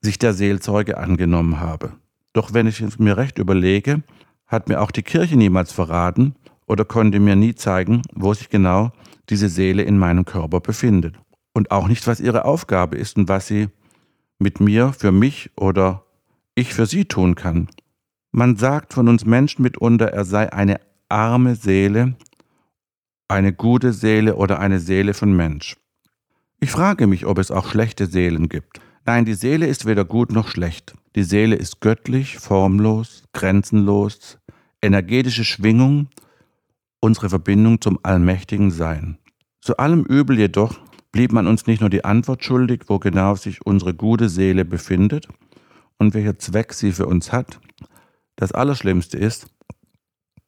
[0.00, 1.92] sich der Seelsorge angenommen habe.
[2.38, 4.04] Doch wenn ich es mir recht überlege,
[4.46, 8.92] hat mir auch die Kirche niemals verraten oder konnte mir nie zeigen, wo sich genau
[9.28, 11.16] diese Seele in meinem Körper befindet.
[11.52, 13.70] Und auch nicht, was ihre Aufgabe ist und was sie
[14.38, 16.04] mit mir, für mich oder
[16.54, 17.66] ich für sie tun kann.
[18.30, 22.14] Man sagt von uns Menschen mitunter, er sei eine arme Seele,
[23.26, 25.76] eine gute Seele oder eine Seele von Mensch.
[26.60, 28.80] Ich frage mich, ob es auch schlechte Seelen gibt.
[29.06, 30.94] Nein, die Seele ist weder gut noch schlecht.
[31.18, 34.38] Die Seele ist göttlich, formlos, grenzenlos,
[34.80, 36.06] energetische Schwingung,
[37.00, 39.18] unsere Verbindung zum allmächtigen Sein.
[39.60, 40.78] Zu allem Übel jedoch
[41.10, 45.26] blieb man uns nicht nur die Antwort schuldig, wo genau sich unsere gute Seele befindet
[45.96, 47.58] und welcher Zweck sie für uns hat.
[48.36, 49.48] Das Allerschlimmste ist,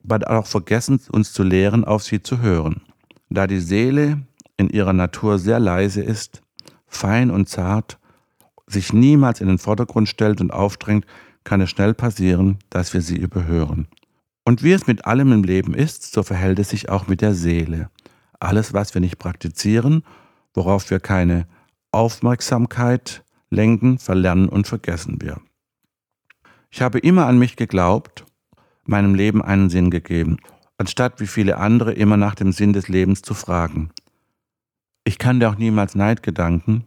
[0.04, 2.83] man auch vergessen, uns zu lehren, auf sie zu hören.
[3.28, 4.22] Da die Seele
[4.56, 6.42] in ihrer Natur sehr leise ist,
[6.87, 7.99] fein und zart,
[8.72, 11.06] sich niemals in den Vordergrund stellt und aufdrängt,
[11.44, 13.88] kann es schnell passieren, dass wir sie überhören.
[14.44, 17.35] Und wie es mit allem im Leben ist, so verhält es sich auch mit der
[17.35, 17.90] Seele.
[18.38, 20.02] Alles, was wir nicht praktizieren,
[20.54, 21.46] worauf wir keine
[21.92, 25.40] Aufmerksamkeit lenken, verlernen und vergessen wir.
[26.70, 28.24] Ich habe immer an mich geglaubt,
[28.85, 30.38] meinem Leben einen Sinn gegeben,
[30.78, 33.90] anstatt wie viele andere immer nach dem Sinn des Lebens zu fragen.
[35.04, 36.85] Ich kannte auch niemals Neidgedanken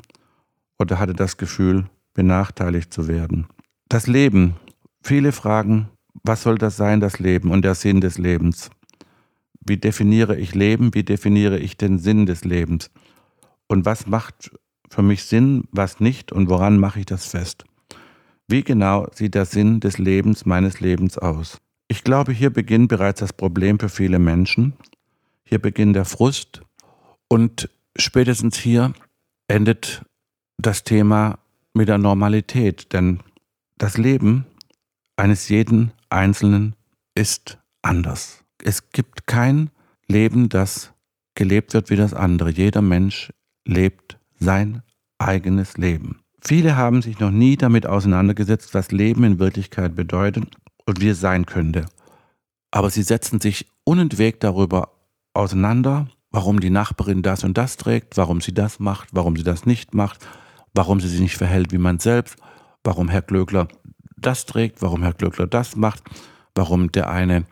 [0.84, 3.48] oder hatte das Gefühl, benachteiligt zu werden.
[3.89, 4.56] Das Leben.
[5.02, 5.89] Viele fragen,
[6.24, 8.69] was soll das sein, das Leben und der Sinn des Lebens?
[9.65, 10.93] Wie definiere ich Leben?
[10.93, 12.91] Wie definiere ich den Sinn des Lebens?
[13.67, 14.52] Und was macht
[14.89, 17.63] für mich Sinn, was nicht und woran mache ich das fest?
[18.48, 21.60] Wie genau sieht der Sinn des Lebens meines Lebens aus?
[21.88, 24.74] Ich glaube, hier beginnt bereits das Problem für viele Menschen.
[25.46, 26.62] Hier beginnt der Frust
[27.30, 28.93] und spätestens hier
[29.48, 30.04] endet
[30.58, 31.39] das Thema
[31.74, 33.20] mit der Normalität, denn
[33.78, 34.46] das Leben
[35.16, 36.76] eines jeden Einzelnen
[37.16, 38.44] ist anders.
[38.63, 39.70] Es gibt kein
[40.08, 40.94] Leben, das
[41.36, 42.52] gelebt wird wie das andere.
[42.52, 43.32] Jeder Mensch
[43.66, 44.84] lebt sein
[45.18, 46.20] eigenes Leben.
[46.42, 50.46] Viele haben sich noch nie damit auseinandergesetzt, was Leben in Wirklichkeit bedeutet
[50.86, 51.86] und wie es sein könnte.
[52.72, 54.92] Aber sie setzen sich unentwegt darüber
[55.34, 59.66] auseinander, warum die Nachbarin das und das trägt, warum sie das macht, warum sie das
[59.66, 60.28] nicht macht,
[60.74, 62.38] warum sie sich nicht verhält wie man selbst,
[62.84, 63.68] warum Herr Glöckler
[64.18, 66.04] das trägt, warum Herr Glöckler das macht,
[66.56, 67.46] warum der eine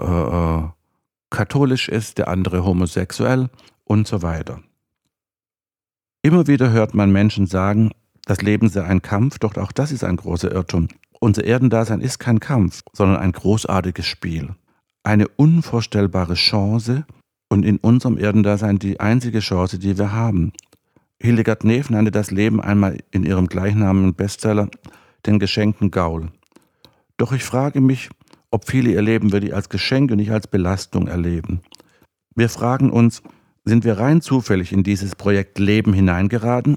[0.00, 0.68] äh, äh,
[1.30, 3.50] katholisch ist, der andere homosexuell
[3.84, 4.60] und so weiter.
[6.22, 7.90] Immer wieder hört man Menschen sagen,
[8.24, 10.88] das Leben sei ein Kampf, doch auch das ist ein großer Irrtum.
[11.20, 14.54] Unser Erdendasein ist kein Kampf, sondern ein großartiges Spiel.
[15.02, 17.06] Eine unvorstellbare Chance
[17.48, 20.52] und in unserem Erdendasein die einzige Chance, die wir haben.
[21.20, 24.68] Hildegard Neff nannte das Leben einmal in ihrem gleichnamigen Bestseller
[25.26, 26.30] den geschenkten Gaul.
[27.16, 28.08] Doch ich frage mich,
[28.50, 31.60] ob viele ihr Leben wirklich als Geschenk und nicht als Belastung erleben.
[32.34, 33.22] Wir fragen uns,
[33.64, 36.76] sind wir rein zufällig in dieses Projekt Leben hineingeraten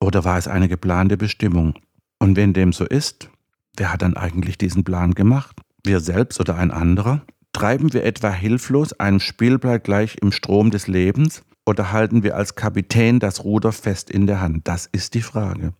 [0.00, 1.74] oder war es eine geplante Bestimmung?
[2.18, 3.28] Und wenn dem so ist,
[3.76, 5.60] wer hat dann eigentlich diesen Plan gemacht?
[5.84, 7.22] Wir selbst oder ein anderer?
[7.52, 12.54] Treiben wir etwa hilflos einem Spielball gleich im Strom des Lebens oder halten wir als
[12.54, 14.68] Kapitän das Ruder fest in der Hand?
[14.68, 15.72] Das ist die Frage.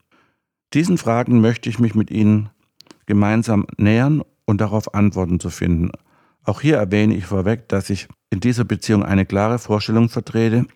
[0.73, 2.51] Diesen Fragen möchte ich mich mit Ihnen
[3.07, 5.91] gemeinsam nähern und darauf Antworten zu finden.
[6.45, 10.67] Auch hier erwähne ich vorweg, dass ich in dieser Beziehung eine klare Vorstellung vertrete.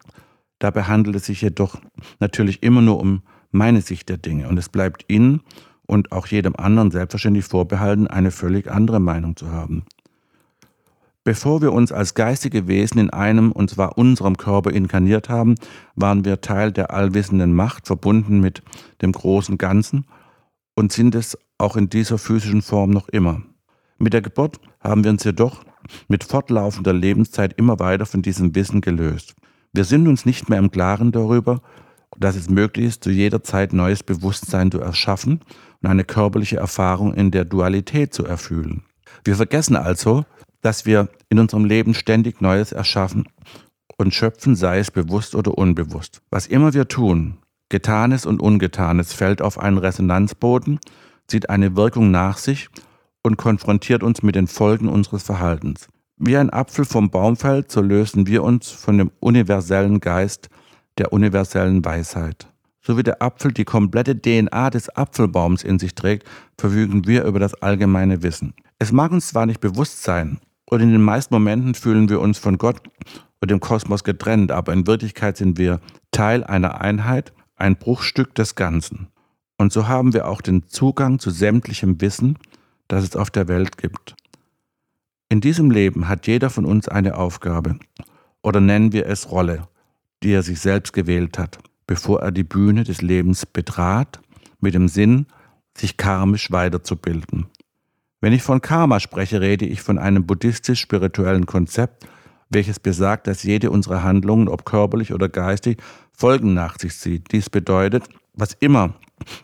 [0.58, 1.80] Dabei handelt es sich jedoch
[2.20, 5.42] natürlich immer nur um meine Sicht der Dinge und es bleibt Ihnen
[5.86, 9.84] und auch jedem anderen selbstverständlich vorbehalten, eine völlig andere Meinung zu haben.
[11.28, 15.56] Bevor wir uns als geistige Wesen in einem, und zwar unserem Körper inkarniert haben,
[15.94, 18.62] waren wir Teil der allwissenden Macht, verbunden mit
[19.02, 20.06] dem großen Ganzen
[20.74, 23.42] und sind es auch in dieser physischen Form noch immer.
[23.98, 25.64] Mit der Geburt haben wir uns jedoch
[26.08, 29.34] mit fortlaufender Lebenszeit immer weiter von diesem Wissen gelöst.
[29.74, 31.60] Wir sind uns nicht mehr im Klaren darüber,
[32.16, 35.40] dass es möglich ist, zu jeder Zeit neues Bewusstsein zu erschaffen
[35.82, 38.84] und eine körperliche Erfahrung in der Dualität zu erfüllen.
[39.24, 40.24] Wir vergessen also,
[40.62, 43.28] dass wir in unserem Leben ständig Neues erschaffen
[43.96, 46.22] und schöpfen, sei es bewusst oder unbewusst.
[46.30, 50.80] Was immer wir tun, Getanes und Ungetanes fällt auf einen Resonanzboden,
[51.26, 52.68] zieht eine Wirkung nach sich
[53.22, 55.88] und konfrontiert uns mit den Folgen unseres Verhaltens.
[56.16, 60.48] Wie ein Apfel vom Baum fällt, so lösen wir uns von dem universellen Geist
[60.96, 62.48] der universellen Weisheit.
[62.80, 66.26] So wie der Apfel die komplette DNA des Apfelbaums in sich trägt,
[66.58, 68.54] verfügen wir über das allgemeine Wissen.
[68.78, 70.38] Es mag uns zwar nicht bewusst sein,
[70.70, 72.82] und in den meisten Momenten fühlen wir uns von Gott
[73.40, 78.54] und dem Kosmos getrennt, aber in Wirklichkeit sind wir Teil einer Einheit, ein Bruchstück des
[78.54, 79.08] Ganzen.
[79.56, 82.38] Und so haben wir auch den Zugang zu sämtlichem Wissen,
[82.86, 84.14] das es auf der Welt gibt.
[85.28, 87.78] In diesem Leben hat jeder von uns eine Aufgabe,
[88.42, 89.68] oder nennen wir es Rolle,
[90.22, 94.20] die er sich selbst gewählt hat, bevor er die Bühne des Lebens betrat,
[94.60, 95.26] mit dem Sinn,
[95.76, 97.46] sich karmisch weiterzubilden.
[98.20, 102.08] Wenn ich von Karma spreche, rede ich von einem buddhistisch-spirituellen Konzept,
[102.50, 105.80] welches besagt, dass jede unserer Handlungen, ob körperlich oder geistig,
[106.12, 107.30] Folgen nach sich zieht.
[107.30, 108.94] Dies bedeutet, was immer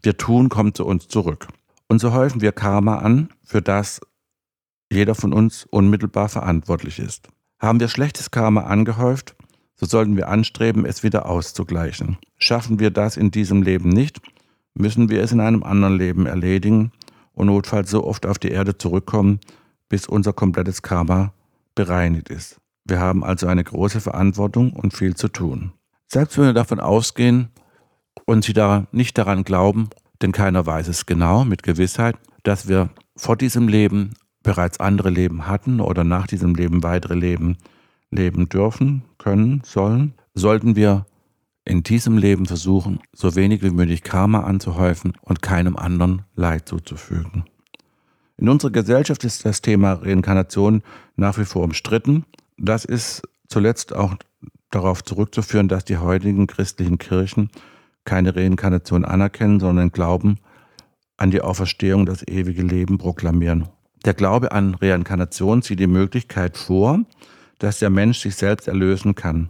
[0.02, 1.46] wir tun, kommt zu uns zurück.
[1.86, 4.00] Und so häufen wir Karma an, für das
[4.90, 7.28] jeder von uns unmittelbar verantwortlich ist.
[7.60, 9.36] Haben wir schlechtes Karma angehäuft,
[9.76, 12.18] so sollten wir anstreben, es wieder auszugleichen.
[12.38, 14.20] Schaffen wir das in diesem Leben nicht,
[14.74, 16.90] müssen wir es in einem anderen Leben erledigen
[17.34, 19.40] und notfalls so oft auf die Erde zurückkommen,
[19.88, 21.32] bis unser komplettes Karma
[21.74, 22.58] bereinigt ist.
[22.84, 25.72] Wir haben also eine große Verantwortung und viel zu tun.
[26.06, 27.48] Selbst wenn wir davon ausgehen
[28.26, 29.88] und Sie da nicht daran glauben,
[30.22, 35.46] denn keiner weiß es genau mit Gewissheit, dass wir vor diesem Leben bereits andere Leben
[35.48, 37.56] hatten oder nach diesem Leben weitere Leben
[38.10, 41.06] leben dürfen, können, sollen, sollten wir
[41.64, 47.44] in diesem Leben versuchen, so wenig wie möglich Karma anzuhäufen und keinem anderen Leid zuzufügen.
[48.36, 50.82] In unserer Gesellschaft ist das Thema Reinkarnation
[51.16, 52.24] nach wie vor umstritten.
[52.58, 54.16] Das ist zuletzt auch
[54.70, 57.50] darauf zurückzuführen, dass die heutigen christlichen Kirchen
[58.04, 60.38] keine Reinkarnation anerkennen, sondern glauben
[61.16, 63.68] an die Auferstehung, das ewige Leben proklamieren.
[64.04, 67.00] Der Glaube an Reinkarnation sieht die Möglichkeit vor,
[67.58, 69.48] dass der Mensch sich selbst erlösen kann.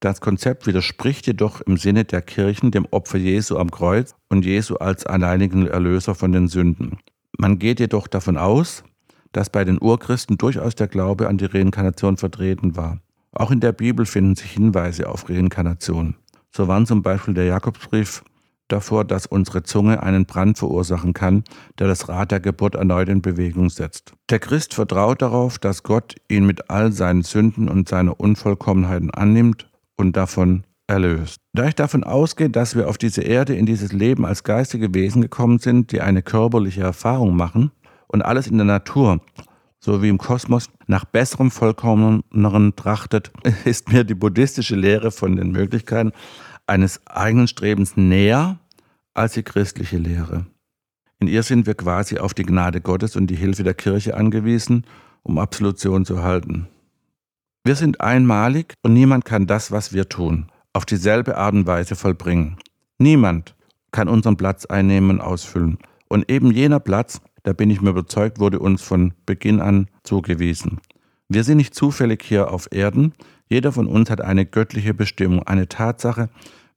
[0.00, 4.76] Das Konzept widerspricht jedoch im Sinne der Kirchen dem Opfer Jesu am Kreuz und Jesu
[4.76, 6.98] als alleinigen Erlöser von den Sünden.
[7.38, 8.84] Man geht jedoch davon aus,
[9.32, 13.00] dass bei den Urchristen durchaus der Glaube an die Reinkarnation vertreten war.
[13.32, 16.16] Auch in der Bibel finden sich Hinweise auf Reinkarnation.
[16.50, 18.22] So warnt zum Beispiel der Jakobsbrief
[18.68, 21.44] davor, dass unsere Zunge einen Brand verursachen kann,
[21.78, 24.12] der das Rad der Geburt erneut in Bewegung setzt.
[24.28, 29.68] Der Christ vertraut darauf, dass Gott ihn mit all seinen Sünden und seiner Unvollkommenheiten annimmt
[29.96, 31.38] und davon erlöst.
[31.52, 35.22] Da ich davon ausgehe, dass wir auf diese Erde in dieses Leben als geistige Wesen
[35.22, 37.72] gekommen sind, die eine körperliche Erfahrung machen
[38.06, 39.20] und alles in der Natur
[39.86, 43.30] so wie im Kosmos nach besserem, vollkommeneren trachtet,
[43.64, 46.12] ist mir die buddhistische Lehre von den Möglichkeiten
[46.66, 48.58] eines eigenen Strebens näher
[49.14, 50.46] als die christliche Lehre.
[51.20, 54.84] In ihr sind wir quasi auf die Gnade Gottes und die Hilfe der Kirche angewiesen,
[55.22, 56.66] um Absolution zu halten.
[57.66, 61.96] Wir sind einmalig und niemand kann das, was wir tun, auf dieselbe Art und Weise
[61.96, 62.58] vollbringen.
[62.98, 63.56] Niemand
[63.90, 65.78] kann unseren Platz einnehmen und ausfüllen.
[66.06, 70.78] Und eben jener Platz, da bin ich mir überzeugt, wurde uns von Beginn an zugewiesen.
[71.28, 73.14] Wir sind nicht zufällig hier auf Erden,
[73.48, 76.28] jeder von uns hat eine göttliche Bestimmung, eine Tatsache,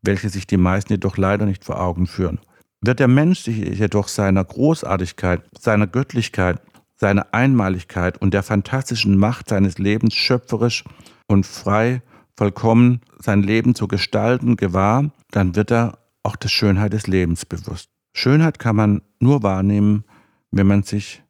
[0.02, 2.40] welche sich die meisten jedoch leider nicht vor Augen führen.
[2.82, 6.60] Wird der Mensch sich jedoch seiner Großartigkeit, seiner Göttlichkeit,
[7.00, 10.84] seiner Einmaligkeit und der fantastischen Macht seines Lebens schöpferisch
[11.28, 12.02] und frei,
[12.36, 17.90] vollkommen sein Leben zu gestalten gewahr, dann wird er auch der Schönheit des Lebens bewusst.
[18.14, 20.04] Schönheit kann man nur wahrnehmen,
[20.52, 21.24] wenn man sich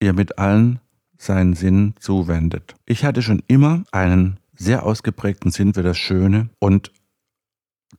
[0.00, 0.80] ihr mit allen
[1.18, 2.74] seinen Sinnen zuwendet.
[2.86, 6.92] Ich hatte schon immer einen sehr ausgeprägten Sinn für das Schöne und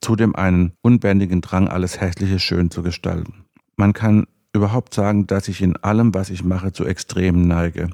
[0.00, 3.44] zudem einen unbändigen Drang, alles Hässliche schön zu gestalten.
[3.76, 7.90] Man kann überhaupt sagen, dass ich in allem, was ich mache, zu Extremen neige.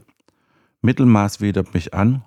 [0.83, 2.23] Mittelmaß widert mich an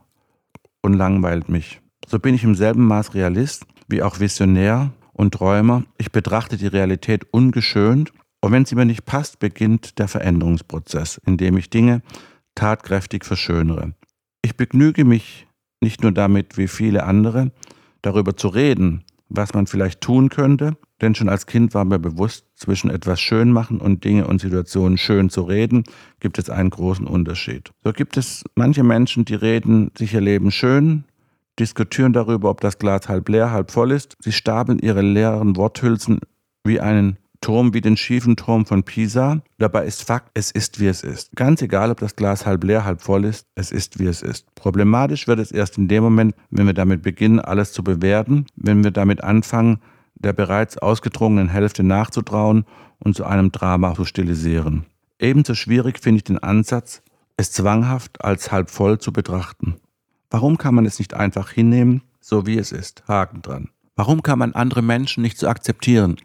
[0.81, 1.81] und langweilt mich.
[2.07, 5.83] So bin ich im selben Maß Realist wie auch Visionär und Träumer.
[5.97, 8.11] Ich betrachte die Realität ungeschönt
[8.41, 12.01] und wenn sie mir nicht passt, beginnt der Veränderungsprozess, in dem ich Dinge
[12.55, 13.93] tatkräftig verschönere.
[14.41, 15.47] Ich begnüge mich
[15.81, 17.51] nicht nur damit wie viele andere,
[18.01, 22.45] darüber zu reden, was man vielleicht tun könnte, denn schon als Kind war mir bewusst,
[22.63, 25.83] zwischen etwas schön machen und Dinge und Situationen schön zu reden,
[26.19, 27.71] gibt es einen großen Unterschied.
[27.83, 31.03] So gibt es manche Menschen, die reden sich ihr Leben schön,
[31.59, 34.15] diskutieren darüber, ob das Glas halb leer, halb voll ist.
[34.19, 36.19] Sie stapeln ihre leeren Worthülsen
[36.63, 39.41] wie einen Turm wie den schiefen Turm von Pisa.
[39.57, 41.35] Dabei ist Fakt, es ist wie es ist.
[41.35, 44.45] Ganz egal, ob das Glas halb leer, halb voll ist, es ist wie es ist.
[44.55, 48.85] Problematisch wird es erst in dem Moment, wenn wir damit beginnen, alles zu bewerten, wenn
[48.85, 49.79] wir damit anfangen,
[50.23, 52.65] der bereits ausgedrungenen Hälfte nachzutrauen
[52.99, 54.85] und zu einem Drama zu stilisieren.
[55.19, 57.01] Ebenso schwierig finde ich den Ansatz,
[57.37, 59.75] es zwanghaft als halb voll zu betrachten.
[60.29, 63.03] Warum kann man es nicht einfach hinnehmen, so wie es ist?
[63.07, 63.69] Haken dran.
[63.95, 66.17] Warum kann man andere Menschen nicht so akzeptieren,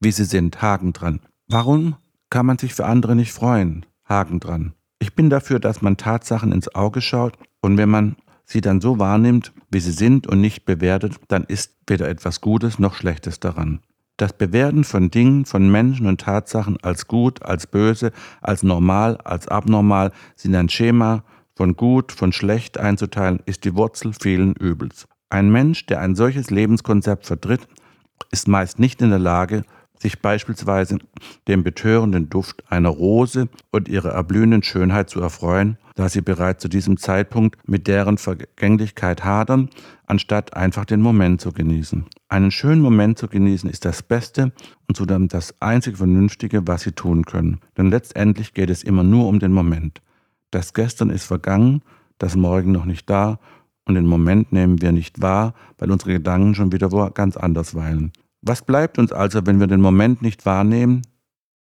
[0.00, 1.20] wie sie sind, Haken dran.
[1.46, 1.96] Warum
[2.30, 3.84] kann man sich für andere nicht freuen?
[4.08, 4.72] Haken dran.
[4.98, 8.16] Ich bin dafür, dass man Tatsachen ins Auge schaut und wenn man
[8.50, 12.78] sie dann so wahrnimmt, wie sie sind und nicht bewertet, dann ist weder etwas Gutes
[12.78, 13.80] noch Schlechtes daran.
[14.16, 19.48] Das Bewerten von Dingen, von Menschen und Tatsachen als gut, als böse, als normal, als
[19.48, 21.24] abnormal, sind ein Schema
[21.54, 25.06] von gut, von schlecht einzuteilen, ist die Wurzel vielen Übels.
[25.30, 27.66] Ein Mensch, der ein solches Lebenskonzept vertritt,
[28.30, 29.64] ist meist nicht in der Lage,
[29.98, 30.98] sich beispielsweise
[31.46, 36.68] dem betörenden Duft einer Rose und ihrer erblühenden Schönheit zu erfreuen, da sie bereits zu
[36.70, 39.68] diesem Zeitpunkt mit deren Vergänglichkeit hadern,
[40.06, 42.06] anstatt einfach den Moment zu genießen.
[42.30, 44.52] Einen schönen Moment zu genießen ist das Beste
[44.88, 47.60] und zudem das einzig Vernünftige, was sie tun können.
[47.76, 50.00] Denn letztendlich geht es immer nur um den Moment.
[50.50, 51.82] Das Gestern ist vergangen,
[52.16, 53.38] das Morgen noch nicht da
[53.84, 57.74] und den Moment nehmen wir nicht wahr, weil unsere Gedanken schon wieder wo ganz anders
[57.74, 58.10] weilen.
[58.40, 61.02] Was bleibt uns also, wenn wir den Moment nicht wahrnehmen?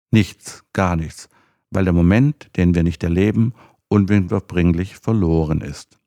[0.09, 1.29] Nichts, gar nichts,
[1.69, 3.53] weil der Moment, den wir nicht erleben,
[3.93, 5.99] unwiederbringlich verloren ist.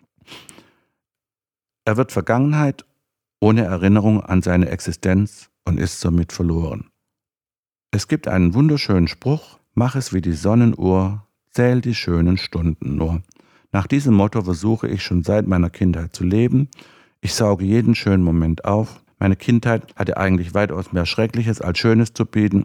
[1.84, 2.84] Er wird Vergangenheit
[3.39, 6.91] ohne Erinnerung an seine Existenz und ist somit verloren.
[7.93, 13.22] Es gibt einen wunderschönen Spruch, mach es wie die Sonnenuhr, zähl die schönen Stunden nur.
[13.70, 16.68] Nach diesem Motto versuche ich schon seit meiner Kindheit zu leben.
[17.20, 19.01] Ich sauge jeden schönen Moment auf.
[19.20, 22.64] Meine Kindheit hatte eigentlich weitaus mehr Schreckliches als Schönes zu bieten.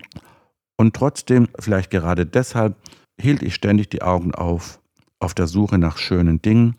[0.78, 2.76] Und trotzdem, vielleicht gerade deshalb,
[3.20, 4.81] hielt ich ständig die Augen auf,
[5.22, 6.76] auf der Suche nach schönen Dingen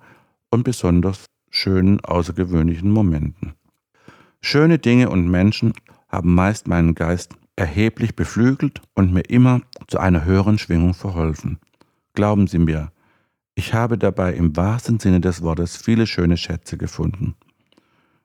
[0.51, 3.55] und besonders schönen, außergewöhnlichen Momenten.
[4.41, 5.73] Schöne Dinge und Menschen
[6.09, 11.59] haben meist meinen Geist erheblich beflügelt und mir immer zu einer höheren Schwingung verholfen.
[12.15, 12.91] Glauben Sie mir,
[13.55, 17.35] ich habe dabei im wahrsten Sinne des Wortes viele schöne Schätze gefunden.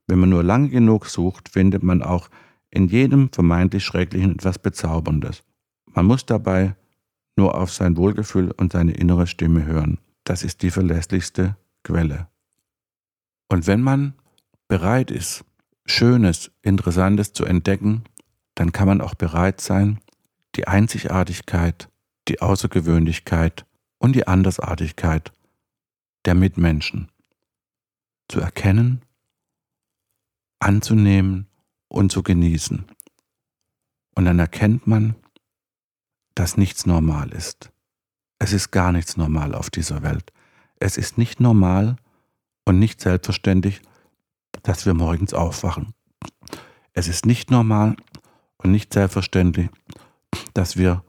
[0.08, 2.30] Wenn man nur lange genug sucht, findet man auch
[2.72, 5.44] in jedem vermeintlich Schrecklichen etwas Bezauberndes.
[5.94, 6.76] Man muss dabei
[7.36, 10.00] nur auf sein Wohlgefühl und seine innere Stimme hören.
[10.28, 12.28] Das ist die verlässlichste Quelle.
[13.48, 14.14] Und wenn man
[14.68, 15.46] bereit ist,
[15.86, 18.04] Schönes, Interessantes zu entdecken,
[18.54, 20.02] dann kann man auch bereit sein,
[20.56, 21.90] die Einzigartigkeit,
[22.28, 23.66] die Außergewöhnlichkeit
[24.00, 25.32] und die Andersartigkeit
[26.26, 27.10] der Mitmenschen
[28.28, 29.06] zu erkennen,
[30.60, 31.48] anzunehmen
[31.88, 32.86] und zu genießen.
[34.14, 35.16] Und dann erkennt man,
[36.36, 37.72] dass nichts normal ist.
[38.40, 40.32] Es ist gar nichts normal auf dieser Welt.
[40.80, 41.98] Es ist nicht normal
[42.66, 43.82] und nicht selbstverständlich,
[44.64, 45.94] dass wir morgens aufwachen.
[46.94, 47.96] Es ist nicht normal
[48.58, 49.70] und nicht selbstverständlich,
[50.54, 51.04] dass wir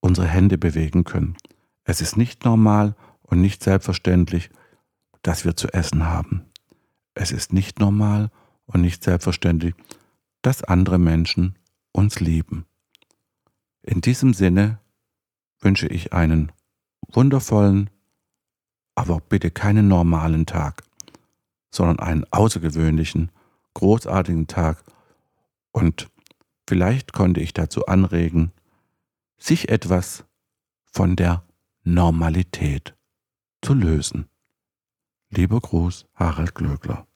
[0.00, 1.36] unsere Hände bewegen können.
[1.84, 4.50] Es ist nicht normal und nicht selbstverständlich,
[5.22, 6.44] dass wir zu essen haben.
[7.14, 8.30] Es ist nicht normal
[8.66, 9.74] und nicht selbstverständlich,
[10.42, 11.58] dass andere Menschen
[11.92, 12.66] uns lieben.
[13.82, 14.78] In diesem Sinne
[15.60, 16.52] wünsche ich einen
[17.08, 17.90] wundervollen,
[18.94, 20.82] aber bitte keinen normalen Tag,
[21.70, 23.30] sondern einen außergewöhnlichen,
[23.74, 24.82] großartigen Tag
[25.72, 26.10] und
[26.68, 28.52] vielleicht konnte ich dazu anregen,
[29.38, 30.24] sich etwas
[30.84, 31.44] von der
[31.84, 32.94] Normalität
[33.62, 34.26] zu lösen.
[35.30, 37.06] Lieber Gruß, Harald Glöckler.